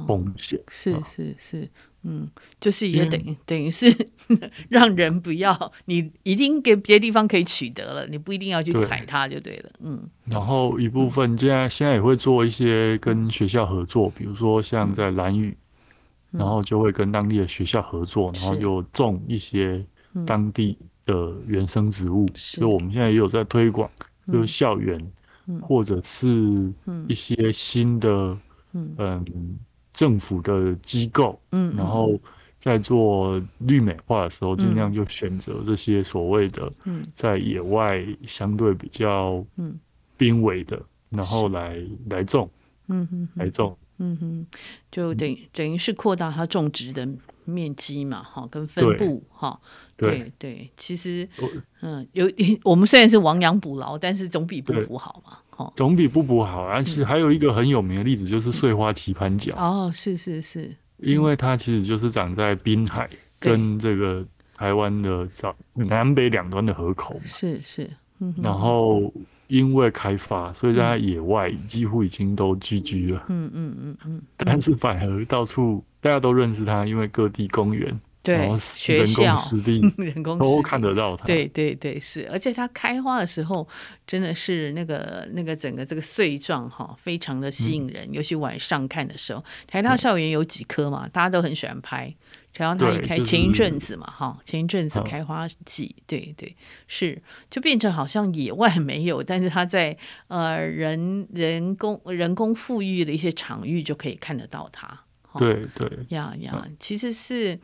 [0.08, 1.69] 风险，是是是，
[2.08, 2.28] 嗯，
[2.62, 3.93] 就是也等于等于是
[4.70, 10.10] 让人不要，你已经给别的地方可以取得了，你不一定要去踩它就对了，嗯。
[10.26, 15.56] 然后一部分现在现在也会做一些跟学校合作，比如说像在蓝屿，
[16.32, 19.86] 然后就会跟当地的学校合作，然后就种一些。
[20.26, 23.88] 当地的原生植物，所以我们现在也有在推广，
[24.32, 25.00] 就是校园
[25.62, 26.74] 或者是
[27.08, 28.36] 一些新的
[28.74, 28.96] 嗯
[29.98, 32.14] 政府的机构，嗯然后
[32.60, 37.04] 在做绿美化的时候，尽量就选择这些所谓的嗯。
[37.16, 39.80] 在野外相对比较嗯。
[40.16, 40.80] 濒危的，
[41.10, 41.78] 然后来
[42.10, 42.50] 来种，
[42.88, 44.46] 嗯哼来种，嗯哼，
[44.92, 47.08] 就等于等于是扩大它种植的
[47.46, 49.60] 面积嘛，哈，跟分布，哈，
[49.96, 50.32] 对。
[50.40, 51.28] 对，其实，
[51.82, 52.26] 嗯，有
[52.66, 56.62] 我们虽然是亡羊补牢，但是总比不补好嘛，哈，总比不补好。
[56.63, 59.56] 而且还有一个很有名的例子，就是碎花棋盘脚。
[59.58, 64.24] 哦，是是是，因为它其实就是长在滨海跟这个
[64.56, 65.28] 台湾的
[65.74, 67.89] 南北两端的河口嘛，是是，
[68.41, 69.12] 然后。
[69.48, 73.24] 因为开发，所以在野外几乎已经都聚居了。
[73.30, 74.22] 嗯嗯嗯嗯。
[74.36, 77.98] 但是反而到处大家都认识它，因为各地公园、
[78.36, 79.34] 对学校、
[79.98, 81.26] 人工都看得到它。
[81.26, 82.28] 对对对，是。
[82.30, 83.66] 而且它开花的时候，
[84.06, 88.06] 真的是那个那个整个这个穗状哈，非常的吸引人。
[88.10, 92.13] 嗯、尤其晚上看的时候，台大校园有几棵嘛，大家都很喜欢拍。
[92.56, 96.56] 然后它一开前一阵子嘛，哈、就是，前一阵子开花季，对对
[96.88, 99.96] 是，就变成好像野外没有，但是它在
[100.28, 105.02] 呃人人工人工富裕的一些场域就可以看得到它。
[105.38, 107.60] 对对呀呀，其实是。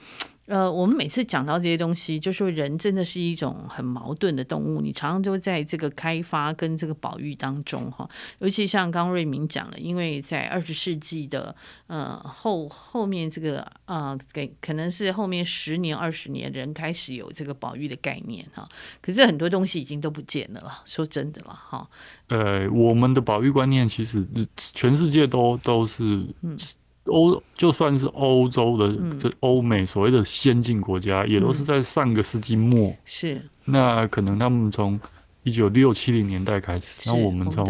[0.46, 4.82] 呃，我们每次讲到这些东西，就说人真的是一种很矛盾的动物。
[4.82, 11.56] 你常常就在这个开发跟这个保育当中，哈，尤其像刚刚瑞明讲了，因为在二十世纪的
[11.88, 18.68] 呃后后面这个呃给可能是后面十年二十年人开始有这个保育的概念哈，
[19.02, 21.90] 可是很多东西已经都不见了了，说真的了哈。
[22.28, 24.28] 呃，我们的保育观念其实
[24.58, 26.04] 全世界都都是
[26.42, 26.58] 嗯。
[27.06, 32.90] 欧就算是欧洲的这欧美所谓的先进国家，也都是在上个世纪末。
[32.90, 33.42] 嗯、是。
[33.66, 35.00] 那可能他们从
[35.44, 37.66] 一九六七零年代开始，那我们从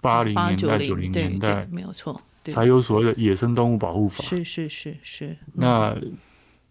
[0.00, 4.22] 八零年代九零年代没有错，才有所谓的野生动物保护法。
[4.24, 5.36] 是是是是。
[5.52, 5.96] 那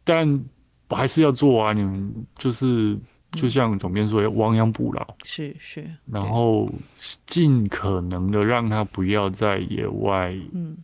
[0.04, 0.43] 但
[0.89, 2.97] 还是要做啊，你们就是。
[3.32, 6.71] 就像总编说，要亡羊补牢，是是，然后
[7.25, 10.34] 尽可能的让它不要在野外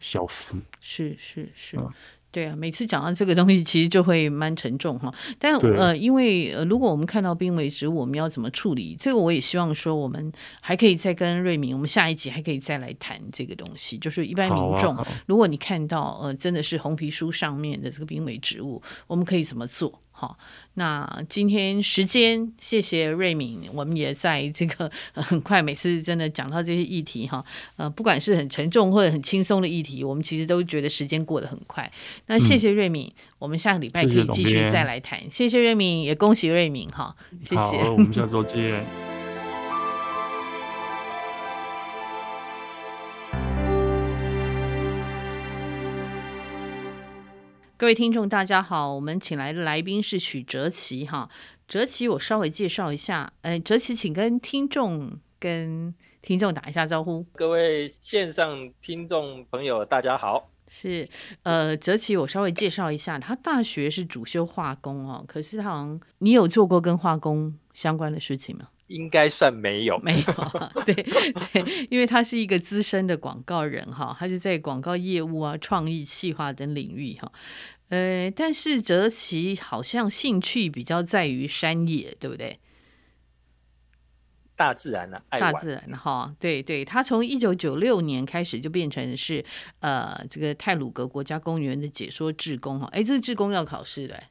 [0.02, 1.78] 消失，嗯、是是是。
[1.78, 1.90] 嗯
[2.34, 5.14] 对啊，每次讲到这个东西，其实就会蛮沉重哈。
[5.38, 8.96] 但呃，因为呃，如果我们看到濒危植物，我们要怎么处理？
[8.98, 13.98] 这个我也希望说，我们还可以再跟瑞明，我们下一集还可以再来谈这个东西。
[13.98, 20.02] 就是一般民众，啊、如果你看到呃，真的是红皮书上面的这个濒危植物，我们可以怎么做？
[20.22, 20.38] 好，
[20.76, 27.44] 那今天时间，谢谢瑞敏，我们也在这个很快，每次真的讲到这些议题哈，
[27.76, 31.92] 呃，不管是很沉重或者很轻松的议题，我们其实都觉得时间过得很快。
[32.28, 35.20] 那谢谢瑞敏，嗯、我们下个礼拜可以继续再来谈。
[35.22, 37.90] 谢谢，谢谢瑞敏，也恭喜瑞敏哈，谢谢。
[37.90, 39.11] 我们下周见。
[47.82, 51.28] 各位听众，大家好，我们请来的来宾是许哲奇哈。
[51.68, 55.92] 哲奇，我稍微介绍一下，哎，哲奇，请跟听众跟
[56.22, 57.26] 听众打一下招呼。
[57.34, 60.52] 各位线上听众朋友，大家好。
[60.68, 61.10] 是，
[61.42, 68.68] 呃，哲奇，我稍微介绍一下，他大学是主修化工哦，可是他好像你有做过跟化工相关的事情吗？
[68.92, 77.32] 应该算没有，没有，对对，因为他是一个资深的广告人哈，他就在广告业务啊、创意、企划等领域哈，
[77.90, 82.60] 呃，但是哲奇好像兴趣比较在于山野，对不对？
[84.56, 89.44] 大自然啊，大自然哈，对对，他从一九九六年开始就变成是
[89.80, 94.22] 呃这个泰鲁格国家公园的解说志工哈，哎，这个志工要考试的。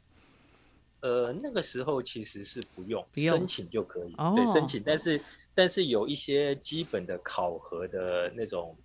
[1.00, 5.20] 呃，那个时候其实是不用，不用申请就可以，哦、对，申请，但是
[5.54, 8.76] 但是有一些基本的考核的那种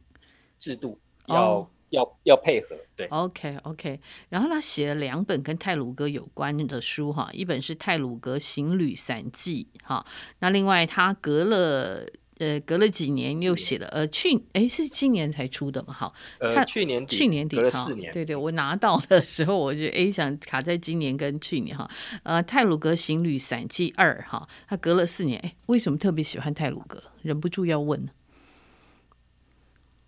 [0.58, 0.98] 制度
[1.28, 3.08] 要、哦、要要配合，对。
[3.08, 4.00] OK OK，
[4.30, 10.06] 然后他写了两本跟泰鲁格有关的书哈，一本是《泰鲁格行旅散记》哈，
[10.40, 12.06] 那另外他隔了。
[12.38, 15.94] 呃，隔了几年又写了，呃，去，哎，是今年才出的嘛？
[15.94, 21.90] 哈，呃，去年，去年底，隔了四年，对对，我拿到的时候，我就哎想卡在今年跟去年哈，
[22.24, 27.02] 呃，《泰鲁格行旅散记二》哈，他隔了四年，哎，为什么特别喜欢泰鲁格？
[27.22, 28.10] 忍不住要问。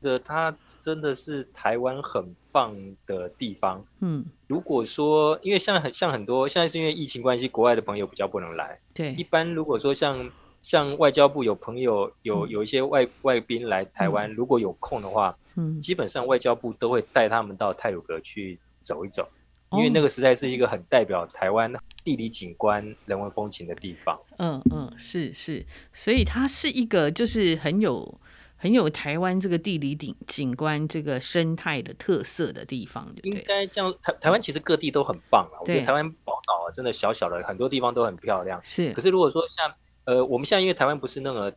[0.01, 3.85] 的，它真的是台湾很棒的地方。
[4.01, 8.79] 嗯，如果说，因为像很像很多，现在是因为疫情关系，国外的朋友比较不能来。
[8.93, 10.29] 对，一般如果说像。
[10.67, 19.25] 像外交部有朋友有有一些外外宾来台湾，如果有空的话，嗯，基本上外交部都会带他们到泰鲁阁去走一走，
[19.71, 24.19] 因为那个实在是一个很代表台湾地理景观、人文风情的地方。
[24.39, 28.19] 嗯嗯，是是，所以它是一个就是很有
[28.57, 33.31] 很有台湾这个地理景景观、这个生态的特色的地方，对？
[33.31, 35.61] 应该这样，台台湾其实各地都很棒啊。
[35.61, 38.59] 我觉得台湾宝岛啊，真的小小的很多地方都很漂亮。
[38.61, 39.73] 是，可是如果说像
[40.07, 41.53] 呃，我们现在因为台湾不是那个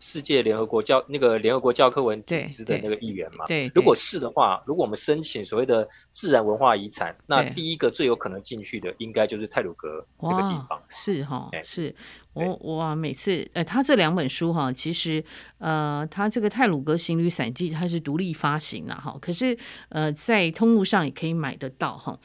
[0.00, 3.46] 世界联合国教那个联合国教科文组织的那个议员嘛？
[3.46, 10.82] 对，如果是的话，如果我们申请所谓的自然文化遗产，那第一个最有可能进去的，应该就是泰鲁格这个地方。
[10.88, 11.94] 是哈，是
[12.32, 15.24] 我我每次呃，他这两本书哈，其实
[15.58, 19.56] 呃，他这个泰鲁格行旅散记它是独立发行了哈，可是
[19.90, 22.18] 呃，在通路上也可以买得到哈。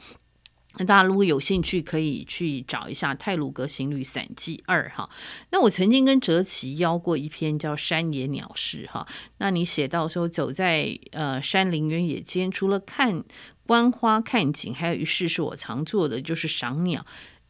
[0.78, 5.10] 那大家如果有兴趣，可以去找一下《泰鲁阁行旅散记二》哈。
[5.50, 9.06] 那我曾经跟哲奇邀过一篇叫《山野鸟事》哈。
[9.38, 13.24] 那你写到说，走在呃山林原野间，除了看
[13.66, 17.04] 观花看景，还有一事是我常做的，就是赏鸟。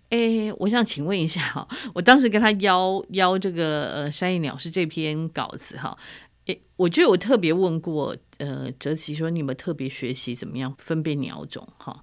[0.08, 5.98] 哎，我想请问一下哈， 我当时跟他邀邀这个呃《山野鸟事》这篇稿子哈，
[6.46, 12.02] 哎，我觉得我特别问过呃哲奇说，你们特别学习怎么样分辨鸟种哈？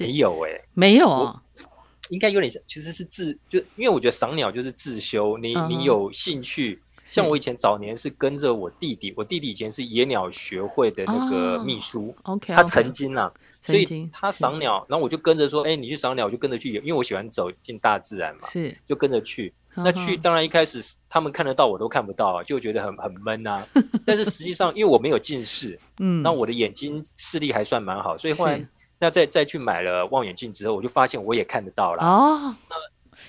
[0.00, 1.42] 没有哎、欸，没有啊，
[2.10, 5.68] 应该有点像，其实是自就，因为我觉得赏鸟就是自修，你、uh.
[5.68, 19.52] 你有兴趣，像我以前早年是跟着我弟弟，我弟弟以前是野鸟学会的那个秘书、他曾经啊，所以他赏鸟，然后我就跟着说，哎，你去赏鸟，我就跟着去，因为我喜欢走进大自然嘛，是，就跟着去。
[19.74, 19.82] Uh.
[19.84, 23.66] 那去当然一开始他们看得到，我都看不到啊，就觉得很很闷啊。
[24.06, 28.66] 但是实际上，因为我没有近视，嗯，那我的眼睛视力还算蛮好，所以后来。
[28.98, 32.02] 那再再去买了望远镜之后，我就发现我也看得到了。
[32.02, 32.76] 哦，那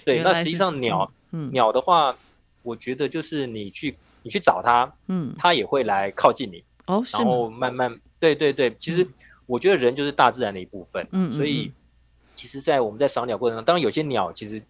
[0.05, 2.15] 对，那实际上鸟、嗯、鸟的话，
[2.63, 6.63] 我觉得就是你去你去找它，嗯，它也会来靠近你。
[6.85, 9.05] 哦，然后慢慢，对对对，其实
[9.45, 11.05] 我觉得人就是大自然的一部分。
[11.11, 11.71] 嗯，所以
[12.33, 14.61] 其实，在我们在赏鸟过程中，当然有些鸟其实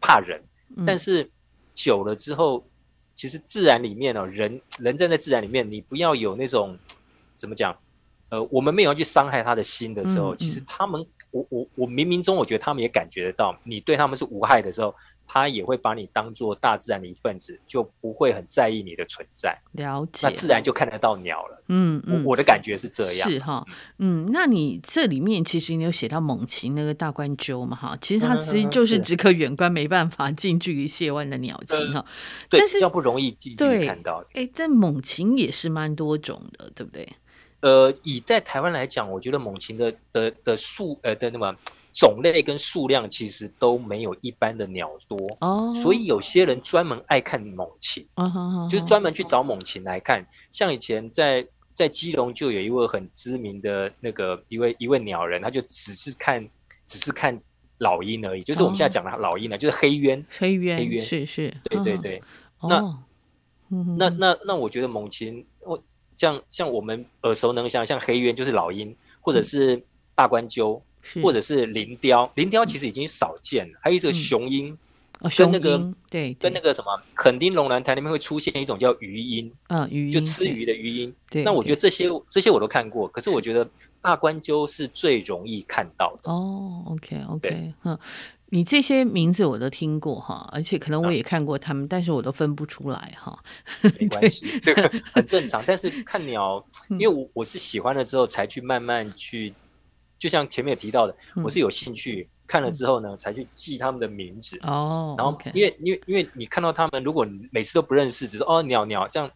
[0.00, 0.38] 怕人，
[0.76, 1.30] 嗯、但是
[1.72, 2.62] 久了之后，
[3.14, 6.76] 其实自然里面哦，人人站在自然里面，你不要有那种
[7.34, 7.74] 怎么讲？
[8.32, 14.94] 呃，我们没有去伤害他的心的时候，嗯嗯、其实他们，我我我冥冥中我觉得他们也感觉得到，你对他们是无害的时候，
[15.26, 19.54] 他也会把你当做大自然的一份子，就不会很在意你的存在。
[19.72, 21.62] 了解，那自然就看得到鸟了。
[21.68, 23.30] 嗯嗯，我，我的感觉是这样。
[23.30, 23.66] 是哈，
[23.98, 27.76] 嗯，那你这里面其实你有写到猛禽那个大冠鸠嘛？
[27.76, 32.02] 哈，其实它其实就是只可远观，没办法近距离亵玩的鸟禽哈、
[32.48, 32.60] 对。
[32.60, 34.24] 但是比较不容易近距离看到。
[34.32, 37.06] 哎，但猛禽也是蛮多种的，对不对？
[37.62, 41.54] 呃，以在台湾来讲，我觉得猛禽的的的数呃的那么
[41.92, 45.76] 种类跟数量其实都没有一般的鸟多哦，oh.
[45.76, 48.26] 所以有些人专门爱看猛禽，oh.
[48.26, 48.62] Oh.
[48.62, 48.70] Oh.
[48.70, 50.26] 就是专门去找猛禽来看。
[50.50, 56.44] 像以前在在基隆就有一位很知名的那个一位一位鸟人，他就只是看
[56.86, 57.40] 只是看
[57.78, 59.60] 老鹰而已，就是我们现在讲的老鹰呢，oh.
[59.60, 62.20] 就是黑鸢，黑鸢，黑鸢是是，对对对。
[62.58, 62.72] Oh.
[62.72, 62.94] 那、oh.
[63.96, 65.80] 那那那我觉得猛禽我。
[66.22, 69.82] 像像我们耳熟能详，像黑鸢就是老鹰，或者是
[70.14, 70.80] 大冠鷲，
[71.20, 72.30] 或者是林雕。
[72.36, 74.78] 林雕其实已经少见了，还有一个雄鹰，
[75.36, 81.12] 跟那个对，跟那个什么垦丁龙兰台那边会出现一种叫鱼鹰，嗯，鱼就吃鱼的鱼鹰。
[81.28, 83.68] 对，那我觉得这些这些我都看过，可是我觉得
[84.00, 86.30] 大冠鸠是最容易看到的。
[86.30, 87.98] 哦，OK OK，嗯。
[88.54, 93.42] 你这些名字我都听过哈，而且可能我也看过他们，啊、但是我都分不出来哈。
[93.98, 95.64] 没 关系，这个很正常。
[95.66, 99.54] 但是看 鸟，因为我我是喜欢了之后才去慢慢去，
[100.18, 104.58] 就像前面有提到的，我是有兴趣、嗯、看了之后呢，才去记他们的名字。
[104.64, 109.30] 哦，然后因为因为因为你看到他们，如果你每次都不认识，只是哦鸟鸟这样，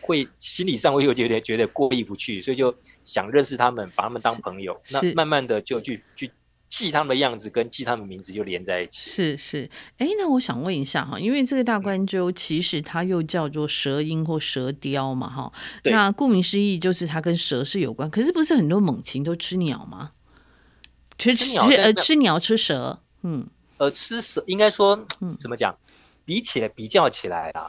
[0.00, 4.80] 会心理上会有觉得觉得过意不去，所以就想认识他们，把他们当朋友。
[4.92, 6.30] 那慢慢的就去去。
[6.70, 9.10] 记他们的样子跟记他们名字就连在一起。
[9.10, 15.52] 是是，哎，那我想问一下哈，因为这个大冠鹫其实它又叫做蛇鹰或蛇雕嘛哈。
[15.82, 18.08] 那顾名思义就是它跟蛇是有关。
[18.08, 20.12] 可是不是很多猛禽都吃鸟吗？
[21.18, 23.44] 吃吃呃吃鸟吃蛇，嗯，
[23.78, 25.76] 呃吃蛇应该说，嗯，怎么讲？
[26.24, 27.68] 比起来比较起来啊，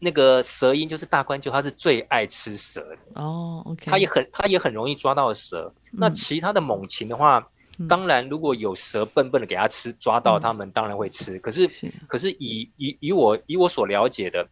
[0.00, 3.62] 那个蛇鹰就是大冠鹫，它是最爱吃蛇的哦。
[3.64, 5.72] OK，它也很它也很容易抓到蛇。
[5.92, 7.48] 嗯、那其他的猛禽的话。
[7.86, 11.36] 当然，如果有蛇笨笨的给它吃，抓到它们当然会吃。
[11.36, 14.44] 嗯、可是，是可是以以以我以我所了解的，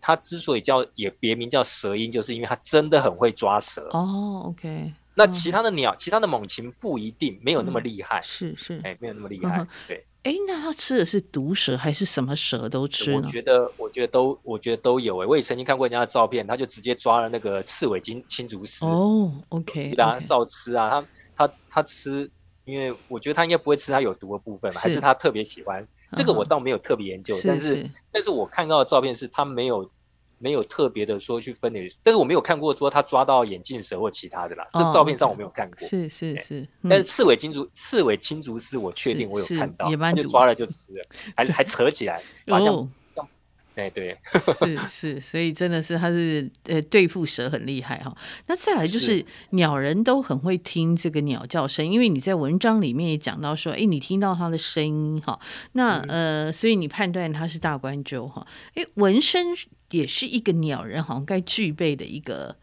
[0.00, 3.88] 它之所以叫也别名叫蛇鹰，就是因为它真的很会抓蛇。
[3.90, 4.92] 哦，OK。
[5.14, 8.20] 那其他的鸟、哦，其他的猛禽不一定没有那么厉害。
[8.20, 9.58] 嗯、是是，哎、欸，没有那么厉害。
[9.58, 10.06] 嗯、对。
[10.22, 13.12] 哎，那它吃的是毒蛇还是什么蛇都吃？
[13.12, 15.22] 我觉得，我觉得都，我觉得都有。
[15.22, 18.86] 哎，我也曾经看过人家的照片，他就直接抓了那个刺猬金青竹丝。
[18.86, 19.92] 哦，OK。
[19.96, 22.30] 然后照吃啊，他他他吃。
[22.64, 26.32] 因为我觉得他应该不会吃它有毒的部分吧，还是他特别喜欢这个？
[26.32, 29.90] 我倒没有特别研究，但是但是我看到的照片是他没有
[30.38, 34.66] 没有特别的说去分类，但是我没有看过说他抓到眼镜蛇或其他的啦。
[34.72, 36.66] 这照片上我没有看过，是是是。
[36.82, 41.04] 但是刺猬金竹刺猬青竹丝我确定我有看到，他就抓了就 吃了，
[41.36, 42.90] 还还扯起来，好像像
[43.76, 44.16] 哎，对，
[44.58, 48.14] 是是，所以真的是他是呃对付蛇很厉害哈。
[48.46, 55.38] 那再来就是鸟人都很会听这个鸟叫声，因为你在文章里面也讲到说，哎，你听到它的声音哈，
[55.72, 58.46] 那呃，所以你判断它是大冠鷲哈。
[58.74, 59.46] 哎，纹身
[59.90, 62.56] 也是一个鸟人好像该具备的一个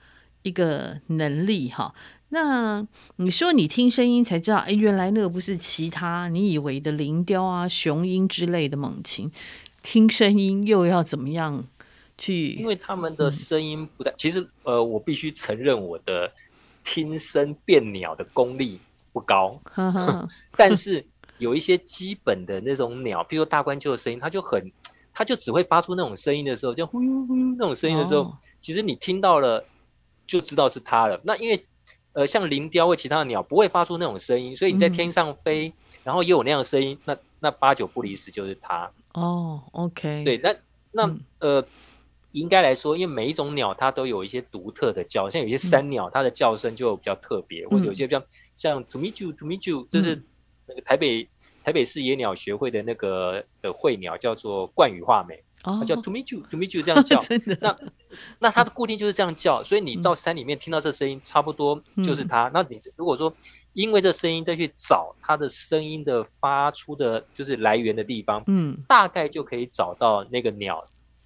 [0.43, 1.95] 一个能力哈。
[2.29, 2.85] 那
[3.15, 9.31] 你说你听声音才知道，哎，原来那个不是其他你以为的林雕啊、雄鹰之类的猛禽。
[9.89, 11.63] 听声音又要怎么样
[12.17, 12.51] 去？
[12.55, 16.29] 因为他们的声音不太，嗯、其实呃，我必须承认我的
[16.83, 18.81] 听声辨鸟的功力
[19.13, 19.57] 不高。
[20.57, 21.05] 但是
[21.37, 24.69] 有一些基本的那种鸟，比如说大冠鹫的声音，它就很，
[25.13, 29.63] 它就只会发出那种声音的时候，就呼噜呼噜那种声音的时候，哦、其实你听到了
[30.27, 31.17] 就知道是它了。
[31.23, 31.65] 那因为
[32.11, 35.73] 呃，像林雕或其他的鸟不会发出那种声音，所以你在天上飞，嗯、
[36.03, 38.91] 然后也有那样的声音，那那八九不离十就是它。
[39.13, 40.55] 哦、oh，OK，对，那
[40.91, 41.65] 那、嗯、呃，
[42.33, 48.23] 应该来说，因为每一种鸟它都有一些独特的叫，像有些山鸟，它的叫声就比较特别，嗯、或者有些比较
[48.55, 50.21] 像 to meet you to meet you，这是
[50.67, 51.27] 那个台北、嗯、
[51.63, 57.19] 台北市野鸟学会的那个的会鸟，叫做冠羽画眉，它叫 to meet you to meet you 这样叫，
[57.59, 57.75] 那
[58.39, 62.49] 那它的固定就是这样叫，所以你到山里面听到这声音，差不多就是它。
[62.49, 63.33] 嗯、那你如果说。
[63.77, 70.83] 因为这声音再去找它的声音的发出的，就是来源的地方，嗯，大概就可以找到那个鸟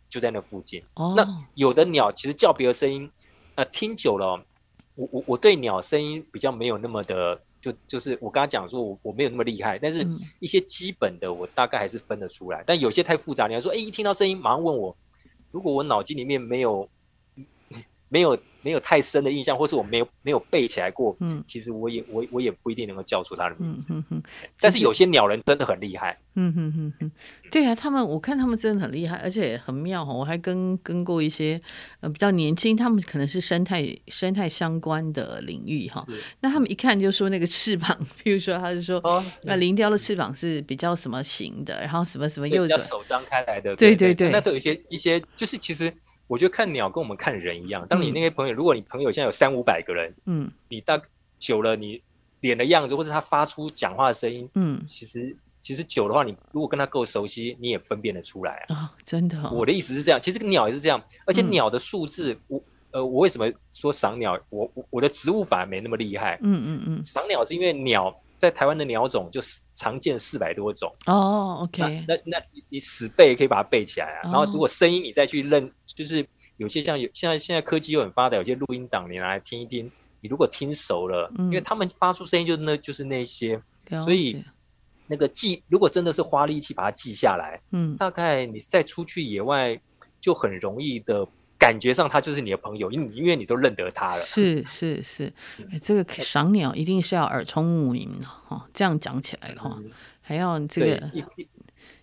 [0.10, 0.84] 就在那附近。
[0.96, 1.26] 哦，那
[1.56, 3.10] 有的鸟其实叫别的声音，
[3.56, 4.38] 呃，听久了，
[4.96, 10.06] 我我我对鸟声音比较没有那么的，就就是我刚刚讲说我我没有那么厉害，但是
[10.42, 12.62] 一些基本的我大概还是分得出来。
[12.68, 14.94] 但有些太复杂，你要说，哎，一听到声音马上问我，
[15.52, 16.90] 如果我脑筋里面没有。
[18.12, 24.22] 没有没有太深的印象，或是我没有没有背起来过，嗯，其实我也我我也不一定能够叫出它的名字，嗯。
[24.60, 27.12] 但是有些鸟人真的很厉害，嗯哼哼哼。
[27.50, 30.12] 对啊，他们我看他们真的很厉害，而且很妙哈。
[30.12, 31.60] 我还跟跟过一些
[32.02, 36.06] 呃比较年轻，他们可能是生态生态相关的领域哈。
[36.42, 45.92] 那他们一看就说那个翅膀， 比如说他就说，哦，那林雕的翅膀是比较什么型的，然后什么什么又比较手张开来的，对对对，那都有一些一些，就是其实。
[46.28, 47.86] 我觉得看鸟跟我们看人一样。
[47.88, 51.02] 当你那些朋友，嗯、如果你朋友现在有三五百个人，嗯，你大
[51.38, 52.02] 久了，你
[52.40, 58.76] 脸的样子，或者他发出讲话的声音，嗯，其实其实久的话，你如果跟他够熟悉，你也分辨得出来啊。
[58.76, 60.22] 哦、真的、哦，我的意思是这样。
[60.22, 64.38] 其实鸟也是这样，而且鸟的数字，嗯、我呃，我为什么说赏鸟？
[64.50, 66.38] 我我的植物反而没那么厉害。
[66.44, 69.40] 嗯嗯嗯，赏鸟是因为鸟在台湾的鸟种就
[69.74, 70.94] 常见四百多种。
[71.06, 74.30] 哦，OK，那那那你死背可以把它背起来啊。
[74.30, 75.72] 哦、然后如果声音你再去认。
[75.94, 76.26] 就是
[76.56, 83.62] 有些像有现在现在科技又很发达，有些录音档你拿来听一听，你如果听熟了，嗯、因为他们发出声音就那就是那些，
[84.02, 84.42] 所以
[85.08, 89.78] 那个记如果真的是花力气把它记下来，嗯，大概你再出去野外
[90.22, 91.28] 就很容易的
[91.62, 94.24] 感觉上他就是你的朋友，因因为你都认得他了。
[94.26, 95.32] 是是是，
[95.72, 99.92] 哎，这个赏鸟一定是要耳聪目明的哈，这样讲起来的话，嗯、
[100.22, 101.12] 还要这个。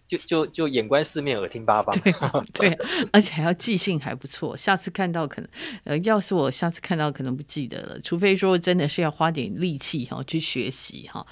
[0.07, 1.95] 就就就眼观四面，耳听八方。
[2.01, 2.11] 对
[2.55, 2.79] 对，
[3.13, 4.57] 而且还要记性还不错。
[4.57, 5.51] 下次看到可能，
[5.85, 11.27] 呃，要是我下次看到可能不记得了，除非说真的是要花点力气哈去学习哈。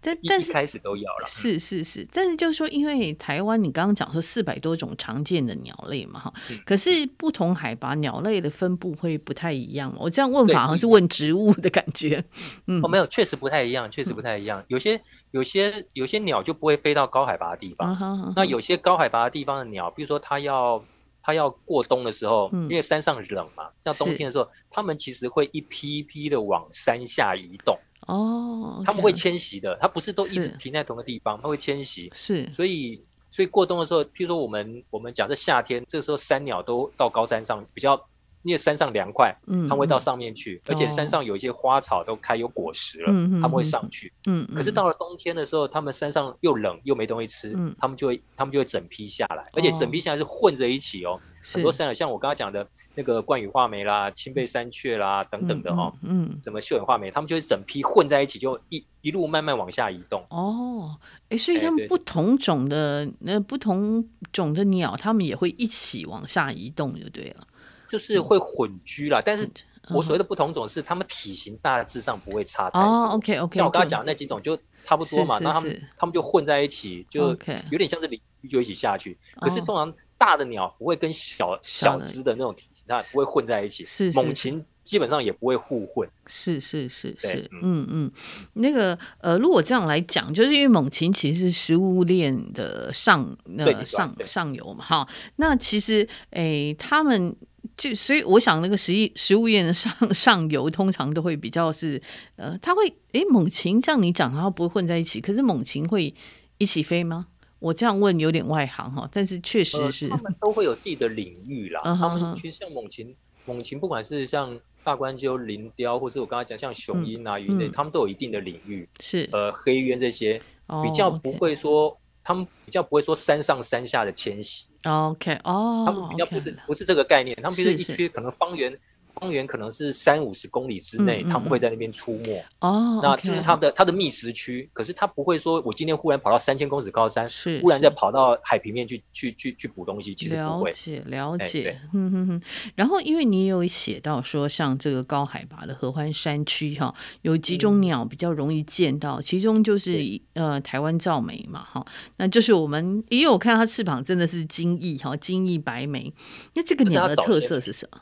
[0.00, 1.26] 但但是一开始都要了。
[1.26, 9.94] 是是是，但是就是说，因为台湾你刚刚讲说四百多种常见的鸟类嘛哈，嗯、可是不同海拔鸟类的分布会不太一样。
[9.98, 12.24] 我这样问法好像是问植物的感觉。
[12.66, 15.00] 嗯，哦，没有，确实不太一样，确实不太一样，有些。
[15.30, 18.32] 有些有些鸟就不会飞到高海拔的地方，uh uh.
[18.34, 20.82] 那有些高海拔的地方的鸟，比如说它要
[21.22, 27.78] 它要过冬的时候，嗯、因为山上冷嘛，像冬天的时候，它是们其实会一批一批的往山下移动。
[28.08, 32.10] 哦，他们会迁徙的，它不是都一直停在同个地方，它会迁徙。
[32.12, 33.00] 是，所以
[33.30, 37.98] 所以过冬的时候，譬如说我们我们假设夏天，这个时候山鸟都到高山上比较。
[38.44, 44.46] 因为山上凉快，嗯，他们会到上面去，而且山上有一些花草都开有果实了，他们会上去，嗯。
[44.54, 51.20] 可是到了冬天的时候，它们山上又冷又没东西吃，他们就会它们就会整批下来，而且整批下来是混着一起哦。
[51.52, 60.24] 很多山鸟像我刚刚讲的那个冠羽画眉啦、青背山雀啦等等的哦，嗯，怎么秀眼画眉，他们就会整批混在一起，就一一路慢慢往下移动。
[60.30, 60.98] 哦，
[61.30, 67.46] 哎，所以他们不同种的那不同种的鸟，他们也会一起往下移动，就对了。
[67.86, 69.48] 就是会混居啦，但是
[69.88, 72.86] 我所谓的不同种是，它们体型大致上不会差太多。
[72.86, 77.28] 哦，OK OK，像我刚刚讲的那几种就差不多嘛，那他们他们就混在一起，就
[77.70, 79.16] 有点像是鲤鱼就一起下去。
[79.40, 83.84] 可是通常大的鸟不会跟小小只的那种体型，它不会混在一起。
[83.84, 86.08] 是猛禽基本上也不会互混。
[86.26, 88.10] 是是是是，嗯嗯，
[88.54, 97.36] 那个呃，如果这样来讲，就是因为猛禽其实是食物链的上呃上上游嘛，哈，那其实诶、欸，他们。
[97.76, 102.00] 就所以，我想那个食物食物链的上 上游通常都会比较是，
[102.34, 106.12] 呃，它会诶，猛禽像你讲，它不会混在一起，可是猛禽会
[106.56, 107.26] 一起飞吗？
[107.58, 111.80] 我这样问有点外行哈，但是确实是、呃，他们都会有自己的领域啦。
[111.82, 118.88] 他们其实像猛禽，猛禽不管是像大冠鸠、林雕，或是我刚才讲像雄鹰啊、鱼类，他们都有一定的领域。
[119.00, 120.40] 是呃，黑鸢这些
[120.82, 121.98] 比较不会说。
[122.24, 128.70] 他们比较不会说山上山下的迁徙，OK，哦，他们比较不是不是这个概念，他们比如说一区可能方圆。
[129.18, 132.42] 方圆可能是三五十公里之内，他们会在那边出没。
[132.60, 134.68] 哦，那就是它的它的觅食区。
[134.72, 140.70] 可是它不会说，我今天忽然跑到三千公尺高山，是忽然再跑到海平面去去去去捕东西，其实不会。
[140.70, 142.42] 了解了解，嗯哼哼。
[142.74, 151.84] 然后因为你有写到说，像这个高海拔的合欢山区哈，有几种鸟比较容易见到，其中就是呃台湾噪鶥嘛哈，
[152.16, 156.12] 那就是我们因为我看它翅膀真的是金翼哈，金翼白眉。
[156.54, 158.00] 那这个鸟的特色是什么？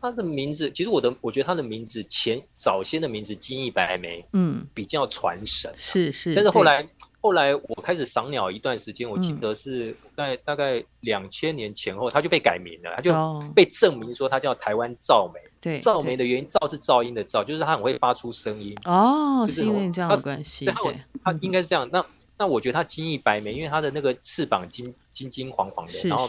[0.00, 6.34] 它的名字，其实我的我觉得他的名字前早先的名字金翼白眉，嗯，比较传神，是是。
[6.34, 6.86] 但是后来
[7.20, 13.12] 后来我开始赏鸟一段时间，我记得是在大概两千年前后，他就被改名了，他就
[13.54, 15.40] 被证明说他叫台湾噪眉。
[15.60, 18.76] 对，噪眉的原因，噪是噪音的噪，就是它很会发出声音。
[18.84, 20.66] 哦，是因为这样的关系。
[20.66, 21.88] 对，它应该是这样。
[21.90, 22.04] 那
[22.38, 26.28] 那我觉得他金翼白眉，因为他的那个翅膀金金金黄黄的，然后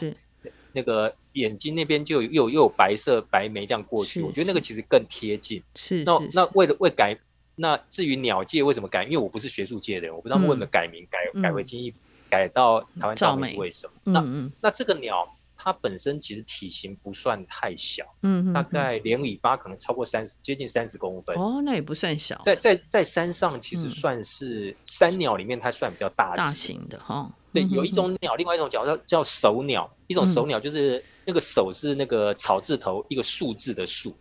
[0.73, 1.13] 那个。
[1.33, 5.61] 眼睛那边就又有又有白色白眉这样过去，我觉得那个其实更贴近。
[5.75, 7.15] 是，那那为了为改，
[7.55, 9.03] 那至于鸟界为什么改？
[9.03, 11.93] 因为我不是学术界的人，我不知道为什么改名改改为金翼，
[12.27, 13.93] 改到台湾噪鶥是为什么？
[14.05, 15.31] 那那这个鸟
[15.67, 21.35] 它本身其实体型不算太小，嗯，大概连尾巴可能超过三十，接近三十公分。
[21.35, 22.39] 哦，那也不算小。
[22.41, 27.29] 在在在山上其实算是山鸟里面它算比较大大型的哈。
[27.51, 31.03] 对，有一种鸟，另外一种叫叫叫守鸟，一种手鸟就是。
[31.29, 34.15] 那个手是那个草字头一个数字的数，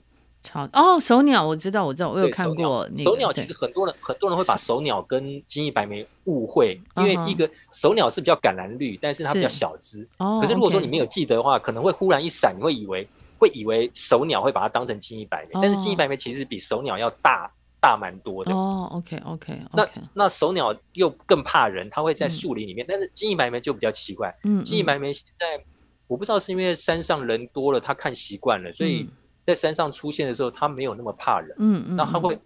[0.46, 2.88] 草哦，手鸟我知道，我知道，我有看过。
[2.96, 10.06] 手鸟其实很多人很多人会把手鸟跟金翼白眉误会，因为一个手鸟是比较橄榄绿，但是它比较小只。
[10.18, 10.38] 哦。
[10.40, 13.06] 可是如果说你没有记得的话，可能会忽然一闪，你会以为
[13.38, 18.52] 会以为手鸟会把它当成金翼白眉，但是金翼白眉其实比手鸟要大大蛮多的。
[18.52, 19.60] 哦，OK OK。
[19.72, 24.34] 那那手鸟又更怕人，它会在树林里面，但是金翼白眉就比较奇怪。
[24.44, 24.62] 嗯。
[24.62, 25.62] 金翼白眉现在。
[26.08, 29.08] 我不知道是因为山上人多了，它看习惯了，所以
[29.46, 31.56] 在山上出现的时候，他没有那么怕人。
[31.58, 31.96] 嗯嗯。
[31.96, 32.36] 那他会，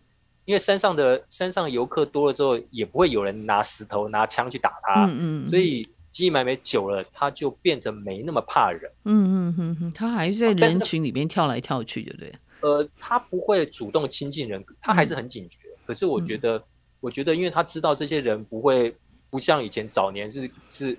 [0.45, 5.07] 因为山上的山上游客多了之后，也不会有人拿石头、拿枪去打他。
[5.07, 5.49] 嗯嗯。
[5.49, 8.91] 所以金翼白眉久了，他就变成没那么怕人。
[9.05, 9.93] 嗯嗯嗯嗯。
[9.95, 12.33] 他还是在人群里面跳来跳去，对不对？
[12.61, 15.59] 呃，他不会主动亲近人，他还是很警觉。
[15.87, 16.63] 可是我觉得，
[17.01, 18.95] 我觉得，因为他知道这些人不会，
[19.31, 20.91] 不像以前早年是是，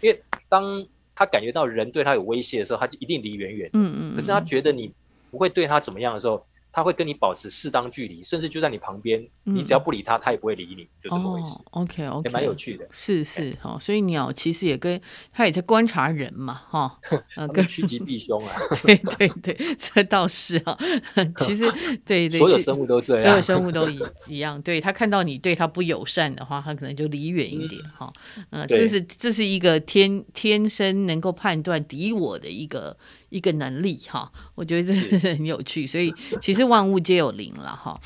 [0.00, 0.86] 因为当。
[1.20, 3.68] 他感觉到人对他有威胁的时候，他就一定离远远。
[3.72, 4.14] 嗯嗯。
[4.14, 4.94] 可是他觉得你
[5.38, 11.58] 不会对他怎么样的时候，他会跟你保持适当距离，甚至就在你旁边，你只要不理他，他也不会理你，就这么回事。
[11.70, 12.86] OK OK，也蛮有趣的。
[12.90, 15.00] 是是哈，所以鸟其实也跟
[15.32, 16.98] 他也在观察人嘛，哈，
[17.54, 18.54] 跟趋吉避凶啊。
[18.84, 20.76] 对对对，这倒是啊。
[21.38, 21.64] 其实
[22.04, 24.60] 对对，所有生物都这样，所有生物都一一样。
[24.60, 28.12] 对，他看到你对他不友善的话，他可能就离远一点哈。
[28.50, 32.96] 嗯，这是这是一个天天生能够判断敌我的一个。
[33.30, 38.00] 一个能力哈，我觉得这是 很有趣，所以其实万物皆有灵了哈。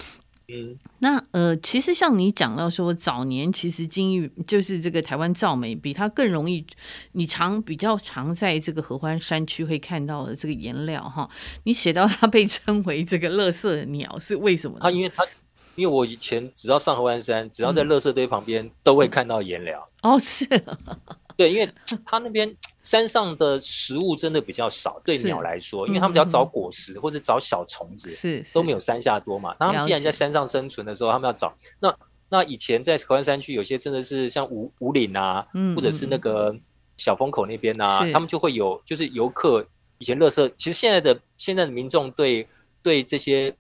[0.49, 6.67] 嗯，那呃，其实像你讲到说，早年其实金玉就是这个台湾造美，比它更容易，
[7.13, 11.31] 你常比较常在这个合欢山区会看到的这个颜料哈。
[11.63, 14.77] 你写到它被称为这个乐色鸟是为什么？
[14.81, 15.25] 它因为它
[15.77, 19.89] 因为我以前只要上合欢山，只要在乐色堆旁边，都会看到颜料。
[20.03, 20.45] 哦，是。
[21.43, 21.69] 对，因为
[22.07, 29.57] 它那边山上的食物真的比较少，对鸟来说，因为他们要找果实或者找小虫子，是都没有山下多嘛。
[29.59, 31.93] 那他们既然在山上生存的时候，他们要找那
[32.29, 36.55] 那以前在合欢山区有些真的是像五五岭啊，或者是那个
[36.97, 39.67] 小风口那边啊，他们就会有就是游客
[39.99, 42.47] 以前垃圾，其实现在的现在的民众对
[42.85, 43.53] 对这些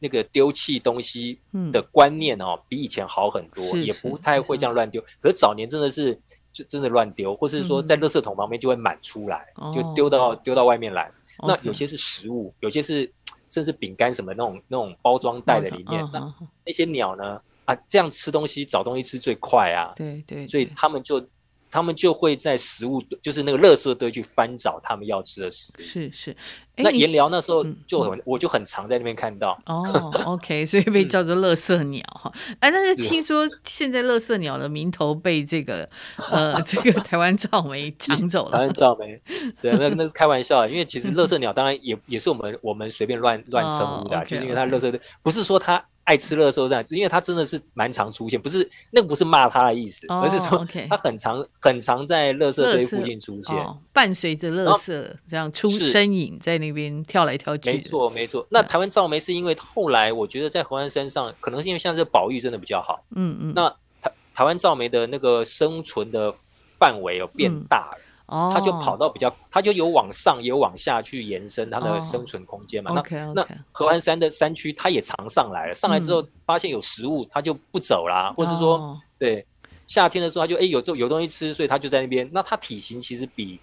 [0.00, 1.38] 那个丢弃东西
[1.72, 5.00] 的观念哦，比以前好很多，也不太会这样乱丢。
[5.22, 6.20] 可是早年真的是。
[6.58, 11.04] 就真的乱丢，或是说在垃圾桶旁边就会满出来，嗯、就丢到丢到外面来。
[11.38, 13.08] 哦、那有些是食物，有些是
[13.48, 16.02] 甚至饼干什么那种那种包装袋的里面。
[16.02, 16.34] 哦、那
[16.66, 17.40] 那些鸟呢？
[17.64, 19.92] 啊，这样吃东西找东西吃最快啊。
[19.94, 20.46] 对对，对。
[20.46, 21.24] 所以他们就
[21.70, 25.82] 他们就会在食物，就是那个垃圾堆去翻找他们要吃的食物。
[25.82, 26.36] 是是，
[26.76, 29.58] 那盐寮那时候就很，我就很常在那边看到。
[29.66, 32.32] 哦，OK，所以被叫做垃圾鸟哈。
[32.60, 35.88] 哎，但是听说现在垃圾鸟的名头被这个
[36.30, 38.58] 呃 这个台湾照媒抢走了。
[38.58, 39.20] 台湾照媒，
[39.60, 45.84] 对，那那是开玩笑，因为其实 垃圾鸟当然也也是我们我们随便乱乱称呼的，就是因为它垃圾堆，不是说它。
[46.08, 57.70] 爱吃乐色这样，因为他真的是蛮常出现，不是那个不是骂他的意思，哦、而是说他很常很常在乐色堆附近出现，哦、伴随着乐色这样出身影在那边跳来跳去。
[57.70, 63.68] 没错没错，那台湾造梅是因为后来我觉得在合欢山上，可能是因为像这个保育真的比较好，嗯嗯，那
[64.00, 66.34] 台台湾造梅的那个生存的
[66.66, 67.98] 范围有变大了。
[67.98, 72.92] 嗯他就跑到比较，它就有往上，有往下去延伸它的生存空间嘛。
[72.92, 75.74] 那那合欢山的山区，它也常上来了。
[75.74, 79.46] 上来之后发现有食物，它就不走啦，或是说，对，
[79.86, 82.28] 夏天的时候它就哎有这有东西吃，所以它就在那边。
[82.30, 83.58] 那它体型其实比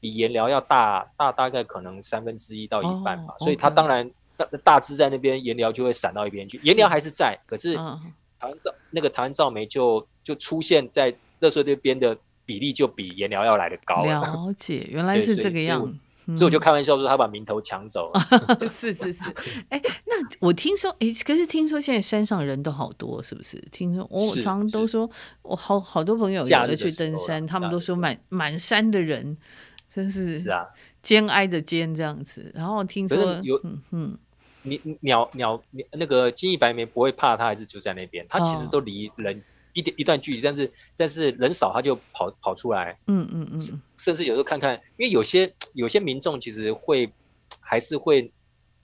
[0.00, 6.58] 比岩寮要大大大概可能三分之一到一半吧，所以它当然大大致在那边，岩寮就会散到一边去。
[6.64, 12.18] 岩寮还是在，可是台湾照那个台湾照梅就就出现在热水这边的。
[12.50, 14.02] 比例就比盐寮要来的高。
[14.02, 15.86] 了解，原来是这个样
[16.26, 18.20] 子，所以我就开玩笑说他把名头抢走了。
[18.68, 19.22] 是是是，
[19.68, 23.56] 哎，那我听说，哎，可是听说现在山上人都好多，是不是？
[23.70, 25.08] 听说我常常都说，
[25.42, 29.36] 我好好多朋友有的去登山，他们都说满满山的人，
[29.94, 30.66] 真是是啊，
[31.04, 32.50] 肩挨着肩这样子。
[32.52, 34.18] 然后听说有嗯嗯，
[35.02, 39.40] 鸟鸟鸟那个金翼白眉不会怕，它还是就在那边，它其实都离人。
[39.72, 42.98] 一点一段距离，但是但是人少，他就跑跑出来。
[43.06, 47.10] 嗯嗯嗯，甚至有时候看看，因为有些有些民众其实会
[47.60, 48.30] 还是会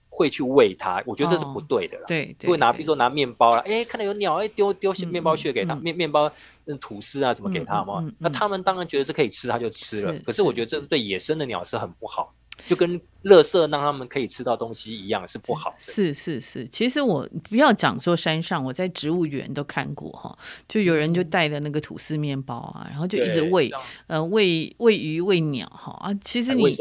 [0.09, 2.05] 会去喂它，我觉得这是不对的啦。
[2.07, 6.31] 对，会拿比如说拿面包啦，哎，看到有鸟，哎，丢丢些面包屑给他，面面包、
[6.79, 8.03] 吐司啊什么给它嘛。
[8.17, 10.17] 那他们当然觉得是可以吃，他就吃了。
[10.25, 12.33] 可是我觉得这是对野生的鸟是很不好。
[12.65, 15.75] 就跟垃圾让他们可以吃到东西一样是不好的。
[15.79, 20.37] 是是是，其实我不要讲说山上，我在植物园都看过哈，
[20.67, 23.71] 就有人就带了那个吐司面包啊，然后就一直喂
[24.07, 26.75] 呃喂喂鱼喂鸟哈啊，其实你。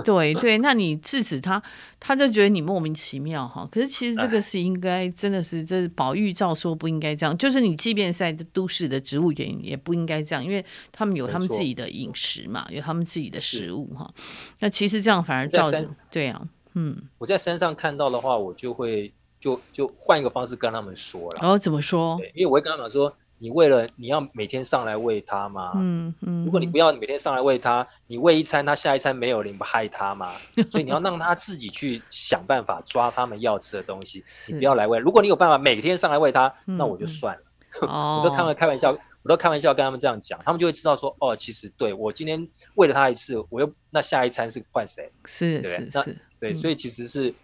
[0.04, 1.62] 对对，那你制止他，
[1.98, 3.68] 他就觉得你莫名其妙哈。
[3.70, 7.36] 可是其实这个是应该，真的是这保育照说不应该这样。
[7.36, 14.12] 就是你即便在都市的植物园也不应该这样，因为他们有他们自己的饮食嘛，有他们自己的食物哈。
[14.58, 16.42] 那其实这样反而造成对啊，
[16.74, 16.96] 嗯。
[17.18, 21.38] 我在山上看到的话，我就会就就换一个方式跟他们说了。
[21.40, 22.20] 然哦，怎么说？
[22.34, 23.14] 因为我会跟他们说。
[23.42, 25.72] 你为了你要每天上来喂它吗？
[25.76, 26.44] 嗯嗯。
[26.44, 30.28] 如果你不要每天上来喂它，你喂一餐，它下一餐没有，你不害它吗？
[30.70, 34.22] 所以你要让它自己去想办法抓它们要吃的东西。
[34.46, 34.98] 你不要来喂。
[34.98, 37.42] 如果你有办法每天上来喂它，那我就算了。
[37.80, 38.90] 我都开玩开玩笑，
[39.22, 45.10] 我都开玩笑跟他们这样讲，他们就会知道说，哦，其实对我今天喂了它一次，我又那下一餐是换谁？
[45.24, 46.18] 是是是。
[46.38, 47.34] 对，所以其实是。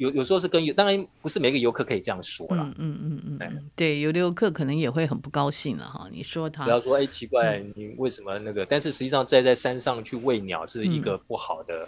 [0.00, 2.72] 有有时候是跟当然不是每个游客可以这样说啦。
[2.78, 6.08] 嗯嗯嗯嗯，对，有的游客可能也会很不高兴了哈。
[6.10, 8.64] 你说他不要说哎奇怪，你为什么那个？
[8.64, 11.86] 但是实际上在在山上去喂鸟是一个不好的。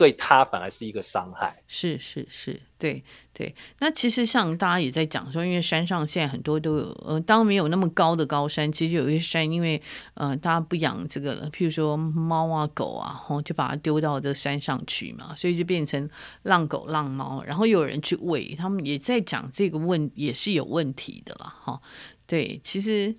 [0.00, 3.54] 对他反而是一个伤害，是是是，对对。
[3.80, 9.82] 那其实像大家也在讲说，因为山上现在很多都有，呃，当没有那么高的高山，其实有一些山，因为
[10.14, 16.08] 呃，大家不养这个了，譬如说猫啊狗啊，吼，就把它丢到这山上去嘛，所以就变成
[16.44, 21.78] 浪狗浪猫，然后有人去喂，他们也在讲这个问也是有问题的啦，哈。
[22.26, 23.14] 对，其实。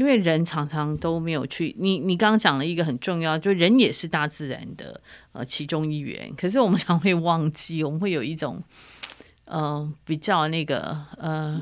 [0.00, 4.98] 因为人常常都没有去，你你刚刚讲了一个很重要，就人也是大自然的
[5.32, 6.32] 呃其中一员。
[6.38, 8.62] 可是我们常会忘记，我们会有一种
[9.44, 11.60] 呃比较那个呃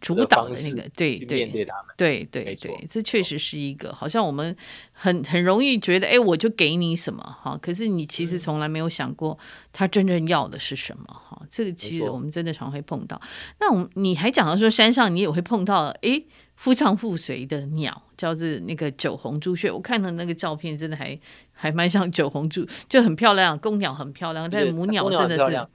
[0.00, 1.64] 主导的那个，对对对
[1.96, 4.56] 对对对，这确实是一个，好像我们
[4.90, 9.38] 很很容易觉得，哎，我就给你什么哈，可是你其实从来没有想过
[9.72, 11.40] 他真正要的是什么哈。
[11.48, 13.22] 这个其实我们真的常会碰到。
[13.60, 16.24] 那我们你还讲到说山上你也会碰到，哎。
[16.56, 21.16] 夫唱妇随的鸟叫做那个酒红朱雀，我看到那个照片真的还
[21.52, 23.56] 还蛮像酒红朱，就很漂亮。
[23.58, 25.66] 公鸟很漂亮，但是母鸟真的是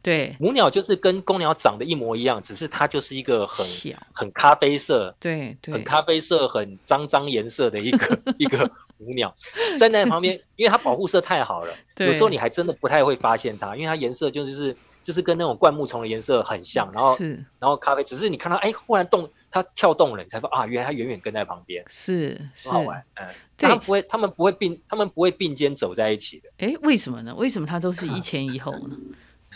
[0.00, 0.36] 对。
[0.38, 3.66] 母鸟就是跟公鸟长得一模一样，只是它就是一个很
[4.12, 8.58] 很咖啡色，对对，很咖啡色很脏脏颜色的一个 一个
[8.96, 9.34] 母鸟
[9.76, 17.16] 站在旁边， 因为它保护色太好了，有时候你还真的不太会发现它，因为它颜色就是就是跟那种灌木丛的颜色很像，然后
[17.58, 19.28] 然后咖啡，只是你看到哎忽然动。
[19.50, 22.68] 它跳动了，你才说啊，原来它远远跟在旁边，是是。
[22.68, 23.26] 好玩，嗯，
[23.56, 26.50] 它不会，他们不会并，他们不会并肩走在一起的。
[26.58, 27.34] 哎，为什么呢？
[27.34, 28.96] 为什么它都是 一前一后呢？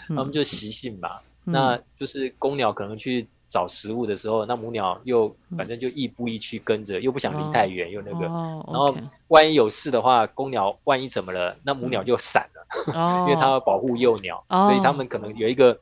[0.09, 8.97] 他们就习性吧，那就是公鸟可能去找食物的时候，那母鸟又反正就亦步亦趋跟着，又不想离太远，又那个，然后
[9.28, 15.78] 万一有事的话，公鸟万一怎么了，那母鸟就散了， 因为它要保护幼鸟，所以它们可能有一个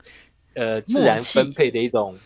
[0.55, 2.19] 呃自然分配的一种。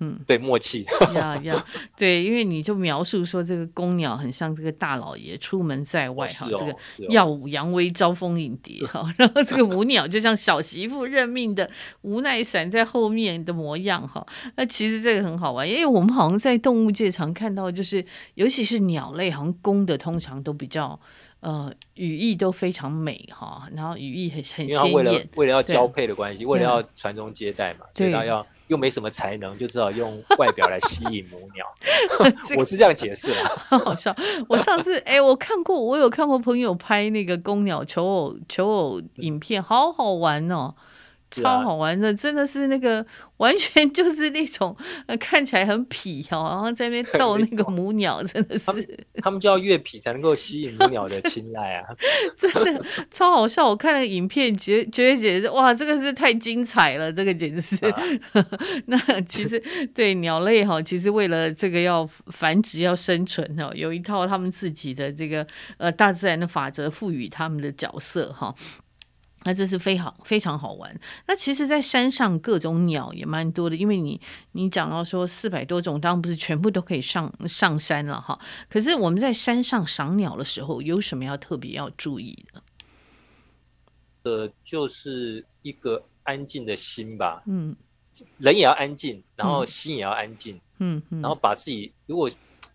[0.00, 0.84] 嗯，对，默契。
[1.14, 1.64] 呀呀，
[1.96, 11.70] 对，因为你就描述说这个公鸟很像这个大老爷出门在外哈，哦哦、这个耀武扬威、招蜂引蝶哈，哦、然后这个母鸟就像小媳妇认命的
[12.00, 14.26] 无奈闪在后面的模样哈。
[14.56, 20.98] 那其实这个很好玩，因为我们好像在动物界常看到，就是尤其是鸟类，好像公的通常都比较。
[21.40, 24.92] 呃，羽翼都非常美哈，然后羽翼很很鲜艳。
[24.92, 31.66] 为了为了要交配的关系，为了要传宗接代嘛，所以他要又没什么才能，就只好用外表来吸引母鸟。
[32.56, 34.14] 我是这样解释啦， 好笑。
[34.48, 40.72] 我上次哎，我看过，我有看过朋友拍那个公鸟求偶求偶影片，好好玩哦。
[41.30, 43.04] 超好玩的，真的是那个
[43.36, 44.76] 完全就是那种
[45.06, 48.64] 呃看起来很痞哦，然后在那边 逗那个母鸟，真的是
[49.22, 51.86] 他们，就要越痞才能够吸引母鸟的青睐啊！
[52.36, 57.76] 真的超好笑，我看了影片觉觉得觉得哇，这个是太精彩了，这个简直是。
[57.86, 58.02] 啊、
[58.86, 59.62] 那其实
[59.94, 65.46] 对鸟类哈，其实为了这个要繁殖要生存哈，有一套他们自己的这个
[65.78, 68.54] 呃大自然的法则赋予他们的角色哈。
[69.44, 71.00] 那这是非常非常好玩。
[71.26, 74.20] 那其实，在山上各种鸟也蛮多的，因为你
[74.52, 78.38] 你讲到说四百多种，当然不是全部都可以上上山了哈。
[78.68, 82.62] 可是我们在山上赏鸟的时候，有什么要特别要注意的？
[84.24, 87.42] 呃，就是一个安静的心吧。
[87.46, 87.74] 嗯，
[88.36, 90.60] 人也要安静，然后心也要安静。
[90.80, 92.30] 嗯，然后把自己，如果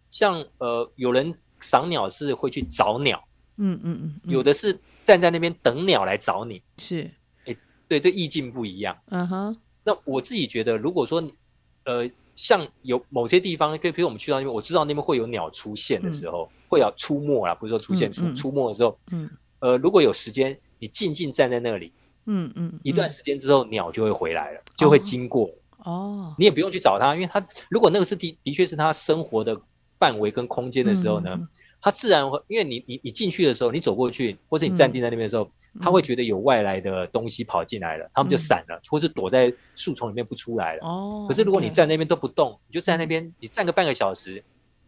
[0.09, 3.23] 像呃，有人赏鸟是会去找鸟。
[3.57, 4.79] 嗯嗯嗯，有的是。
[5.05, 7.09] 站在那边等鸟来找你，是，
[7.45, 7.55] 哎，
[7.87, 8.97] 对，这意境不一样。
[9.09, 9.57] 嗯哼。
[9.83, 11.23] 那我自己觉得，如果说，
[11.83, 19.29] 呃，像有某些地方，比如我们去到那边，我知道那边会有鸟出现的时候，会要出没啦，不是说出现出出没的时候，嗯，
[19.59, 21.93] 呃，如果有时间，你静静站在那里，
[22.25, 25.51] 嗯嗯，一段时间之后，鸟就会回来了，就会经过。
[25.83, 26.33] 哦。
[26.39, 29.55] 你也不用去找它，因为它如果那个是的的确是它生活的
[29.99, 31.39] 范围跟空间的时候呢。
[31.85, 35.47] 它自然会，因为你你你进去的时候，你走过去，或者你站定在那边的时候，
[35.79, 40.79] 它、嗯、会觉得有外来的东西跑进来了，它、嗯、们就闪了，或是躲在树丛里面不出来了。
[40.81, 41.27] 哦。
[41.29, 44.43] 可是如果你站那边都不动，你就站那边，你站个半个小时，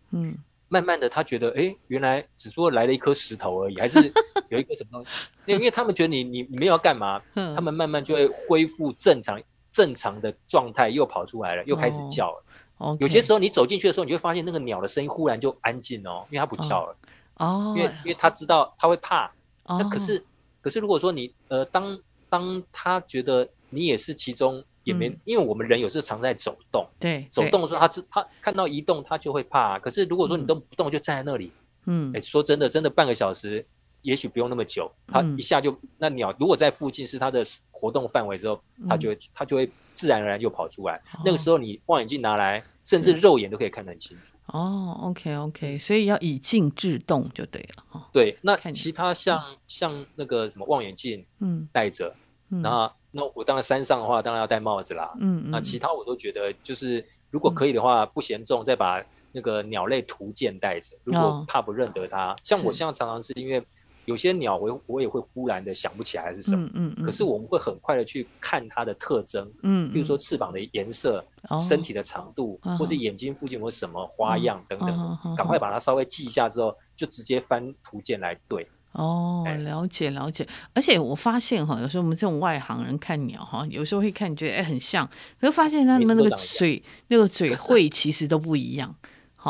[0.10, 0.36] 嗯，
[0.70, 4.12] 慢慢的他觉得，哎，原来只说来了一颗石头而已，还是
[4.50, 5.12] 有一个什么东西？
[5.46, 9.40] 因为因为他们觉得你你你没有要干嘛，嗯、他们慢慢就会恢复正常
[9.70, 12.44] 正常的状态，又跑出来了，又开始叫了。
[12.78, 16.96] 哦.有些时候你走进去的时候，你会发现那个鸟的声音忽然就安静哦，因为它不叫了。
[17.36, 19.28] 哦，因为因为它知道它会怕。
[19.64, 19.78] 哦。
[19.80, 20.24] 那可是
[20.62, 22.00] 可是如果说你呃，当
[22.30, 26.88] 当它觉得你也是其中，也没，嗯、因为我们人有时候常在走动。
[27.00, 27.28] 对。
[27.32, 29.78] 走动的时候，他知他看到移动，他就会怕。
[29.80, 31.52] 可是如果说你都不动，就站在那里。
[31.86, 32.12] 嗯。
[32.14, 33.66] 哎，说真的，真的半个小时。
[34.08, 40.96] 也许不用那么久，它一下就、嗯、那鸟如果在附近是它的活动范围之后，它就会它、嗯、就会自然而然就跑出来。
[41.14, 44.34] 哦、那个时候你望远镜拿来，甚至肉眼都可以看得很清楚。
[44.46, 47.84] 哦，OK OK，所以要以静制动就对了。
[47.92, 52.16] 哦、对，那其他像、嗯、像那个什么望远镜，嗯，戴着，
[52.50, 55.12] 嗯、然后那我当然山上的话，当然要戴帽子啦。
[55.20, 55.52] 嗯嗯。
[55.52, 59.04] 那其他我都觉得就是如果可以的话，不嫌重，再把
[59.34, 60.96] 那个鸟类图鉴带着。
[61.04, 63.62] 如果怕不认得它，哦、像我现在常常是因为。
[64.08, 74.88] 有些鸟我我也会忽然的想不起来是什么，嗯嗯嗯、可是我们会很快的去看它的特征，嗯，比如说翅膀的颜色、嗯、身体的长度，哦、或是眼睛附近有什么花样等等，
[75.36, 78.66] 赶、嗯、快把它稍微记一下之后，就直接翻图鉴来对。
[78.94, 80.48] 哦，了解了解。
[80.74, 85.06] 而且我发现哈，有时候我们这种外行人看鸟哈，有时候会看觉得哎很像，
[85.40, 88.96] 可是发现他们那个嘴那个嘴喙其实都不一样。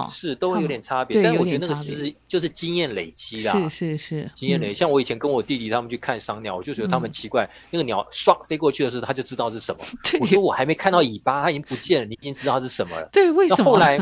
[0.10, 3.54] 是都会有点差别，但是我觉得那个就是就是经验累积啦。
[3.70, 4.74] 是是是，经验累。
[4.74, 9.82] 像我以前跟我弟弟他们去看赏鸟，我就觉得他们奇怪，那个鸟唰飞过去的时候，他就知道是什么。
[10.20, 13.08] 我说我还没看到尾巴，它已经不见了，你已经知道它是什么了。
[13.12, 13.72] 对，为什么？
[13.72, 13.98] 后 来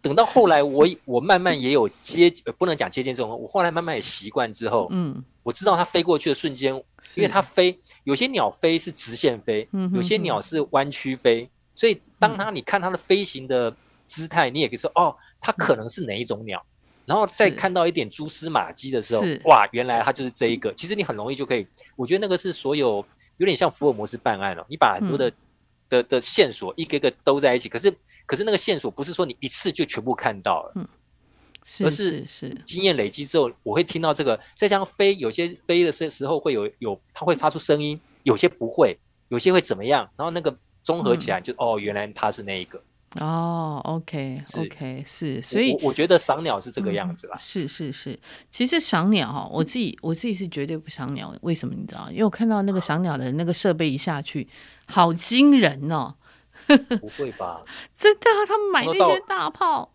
[0.00, 6.74] 等到后来，我我慢慢也有接，不能讲接近这种，我后来慢慢也习惯之后，嗯，我知道它飞过去的瞬间，
[7.16, 13.74] 因为它飞，有些鸟飞是直线飞，有些鸟是弯曲飞，所以当它你看它的飞行的。
[14.10, 20.74] 姿态，你也可以说哦，它可能是哪一种鸟，嗯、然后再看到一点蛛丝马迹的时候，哇，原来它就是这一个。
[20.74, 23.06] 其实你很容易就可以，我觉得那个是所有
[23.36, 24.66] 有点像福尔摩斯办案了、哦。
[24.68, 25.34] 你把很多的、嗯、
[25.88, 27.94] 的的线索一个一个兜在一起，可是
[28.26, 30.88] 可是那个线索不是说你一次就全部看到了，嗯，
[31.64, 34.38] 是而是是经验累积之后，我会听到这个。
[34.56, 38.98] 再加上飞，有些飞的时时候会有有，它会发出声音，有些不会，
[39.28, 42.82] 有些会怎么样，然后那个综合起来就、嗯、哦，原来它是那一个。
[43.18, 47.34] 哦，OK OK，是，所以我，我觉得赏鸟是这个样子啦。
[47.36, 48.16] 嗯、是是是，
[48.52, 52.08] 其实赏鸟哈，我自己我自己是绝对不赏鸟，为什么你知道？
[52.12, 54.46] 因为我看到那个赏鸟的那个设备一下去，
[54.86, 56.14] 好惊人哦。
[57.00, 57.62] 不 会吧？
[57.98, 59.92] 真的，他们买那些大炮。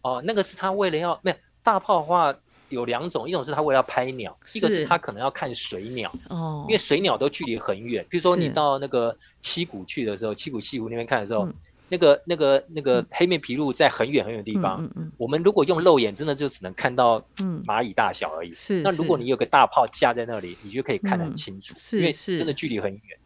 [0.00, 2.34] 哦，那个是他为了要没有大炮的话
[2.70, 6.10] 有两种，一种是他为了要拍鸟，一个是他可能要看水鸟。
[6.30, 11.44] 哦，因为水鸟都距离很远，比如说你到那个七股去的时候，七股西湖那边看的时候。
[11.44, 11.54] 嗯
[11.88, 17.20] 那个、那个、那个黑面琵鹭在很远很远的地方，嗯嗯嗯、我们如果用肉眼，真的就只能看到
[17.66, 18.52] 蚂蚁大小而已。
[18.52, 23.18] 是，那如果你有个大炮架在那里，你就可以看得很清楚，嗯、因为真的距离很远。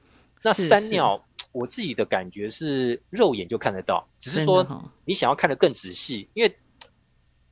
[0.43, 4.67] 那山鸟，我自己的感觉是肉眼就看得到，只是说
[5.05, 6.57] 你想要看得更仔细，因为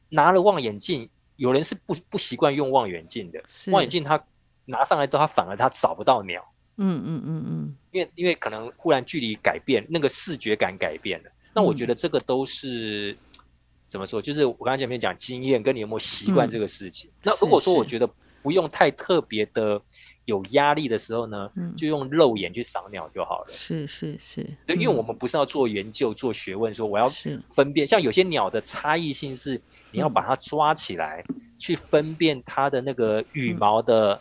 [0.09, 3.40] 拿了望远镜，有人是不不习惯用望远镜的，
[3.70, 4.22] 望远镜他
[4.64, 6.44] 拿上来之后，他反而他找不到鸟。
[6.79, 11.31] 嗯嗯嗯嗯，因为因为可能忽然距离改变，那个视觉感改变了。
[11.55, 13.41] 那我觉得这个都是、嗯、
[13.87, 14.20] 怎么说？
[14.20, 17.11] 就是我刚才前面讲经验，跟你有没有习惯这个事情。
[17.11, 18.07] 嗯、那如果说我觉得
[18.43, 19.81] 不用太特别的
[20.27, 23.47] 有压力的时候呢，嗯、就用肉眼去赏鸟就好了。
[23.49, 27.09] 是是是，因为我们不是要做研究、做学问，说我要
[27.47, 27.87] 分辨。
[27.87, 29.59] 像有些鸟的差异性是，
[29.91, 34.20] 你要把它抓起来，嗯、去分辨它的那个羽毛的，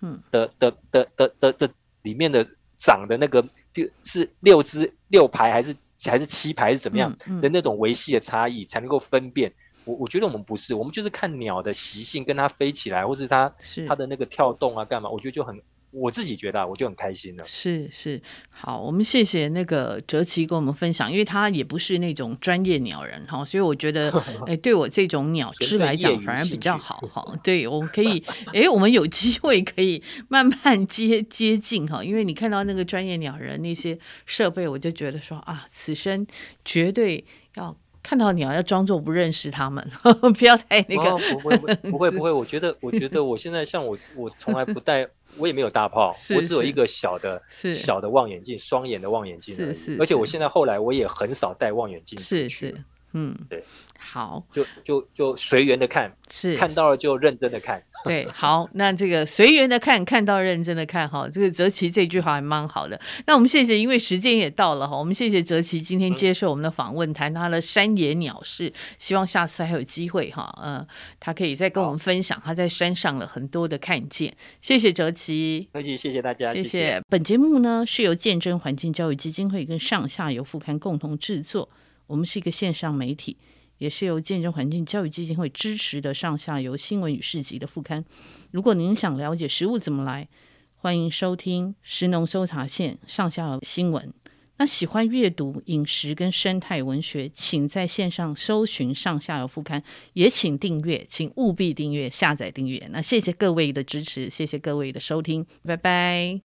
[0.00, 1.70] 嗯的的的的的的。
[2.02, 2.46] 里面的
[2.76, 3.42] 长的那个，
[3.72, 5.74] 就是六只六排还是
[6.06, 9.52] 还是七排是怎么样的那种维系的差异，才能够分辨。
[9.84, 15.08] 我我觉得我们不是，我们就是看鸟的习性，跟它飞起来，或是它是它的那个跳动啊，干嘛？
[15.08, 15.60] 我觉得就很。
[15.90, 17.44] 我自己觉得，我就很开心了。
[17.44, 24.10] 是是，好，我们谢谢那个哲奇跟我们分享，因为他也不是那种专业鸟人哈，所以我觉得，
[24.46, 27.24] 哎，对我这种鸟痴来讲，反而比较好 哈。
[27.42, 28.22] 对，我们可以，
[28.54, 36.26] 哎，我们有机会可以慢慢接接近哈，因为你看到那个专业鸟人那些设备，我就觉得说啊，此生
[36.64, 37.24] 绝对
[37.56, 37.76] 要。
[38.02, 41.10] 看到鸟要装作不认识他们，呵 呵不要太那个。
[41.10, 47.40] 哦、不会不会 不会不会，我觉得我觉得我现在像我我从来不戴，我也没有大炮， 是是我只有一个小的
[47.74, 49.54] 小的望远镜，双眼的望远镜。
[49.54, 49.96] 是，是是。
[50.00, 52.18] 而且我现在后来我也很少戴望远镜。
[52.18, 52.74] 是是。
[53.12, 53.62] 嗯，对。
[54.02, 57.80] 好，就就就随缘的看，是看到了就认真的看。
[58.02, 62.98] 对，好，那这个随缘的看，看到认真的看，哈，这个泽奇这句话还蛮好的。
[63.26, 68.72] 那我们谢谢，因为时间也到了哈，我们谢谢泽奇今天接受我们的访问，谈他的山野鸟事。
[68.98, 70.84] 希望下次还有机会哈，嗯，
[71.20, 74.34] 他可以再跟我们分享他在山上了很多的看见。
[74.62, 77.00] 谢谢泽奇，泽奇，谢谢大家，谢谢。
[77.10, 81.68] 本节目呢是由见证环境教育基金会跟上下游副刊共同制作，
[82.10, 83.36] 我们是一个线上媒体。
[83.78, 88.04] 也是由见证环境教育基金会支持的上下游新闻与市集的副刊。
[88.50, 90.28] 如果您想了解食物怎么来，
[90.74, 94.12] 欢迎收听食农搜查线上下游新闻。
[94.58, 99.82] 那喜欢阅读饮食跟生态文学，请在线上搜寻上下游副刊，
[100.12, 102.86] 也请订阅，请务必订阅、下载订阅。
[102.92, 106.38] 那谢谢各位的支持，谢谢各位的收听，拜拜。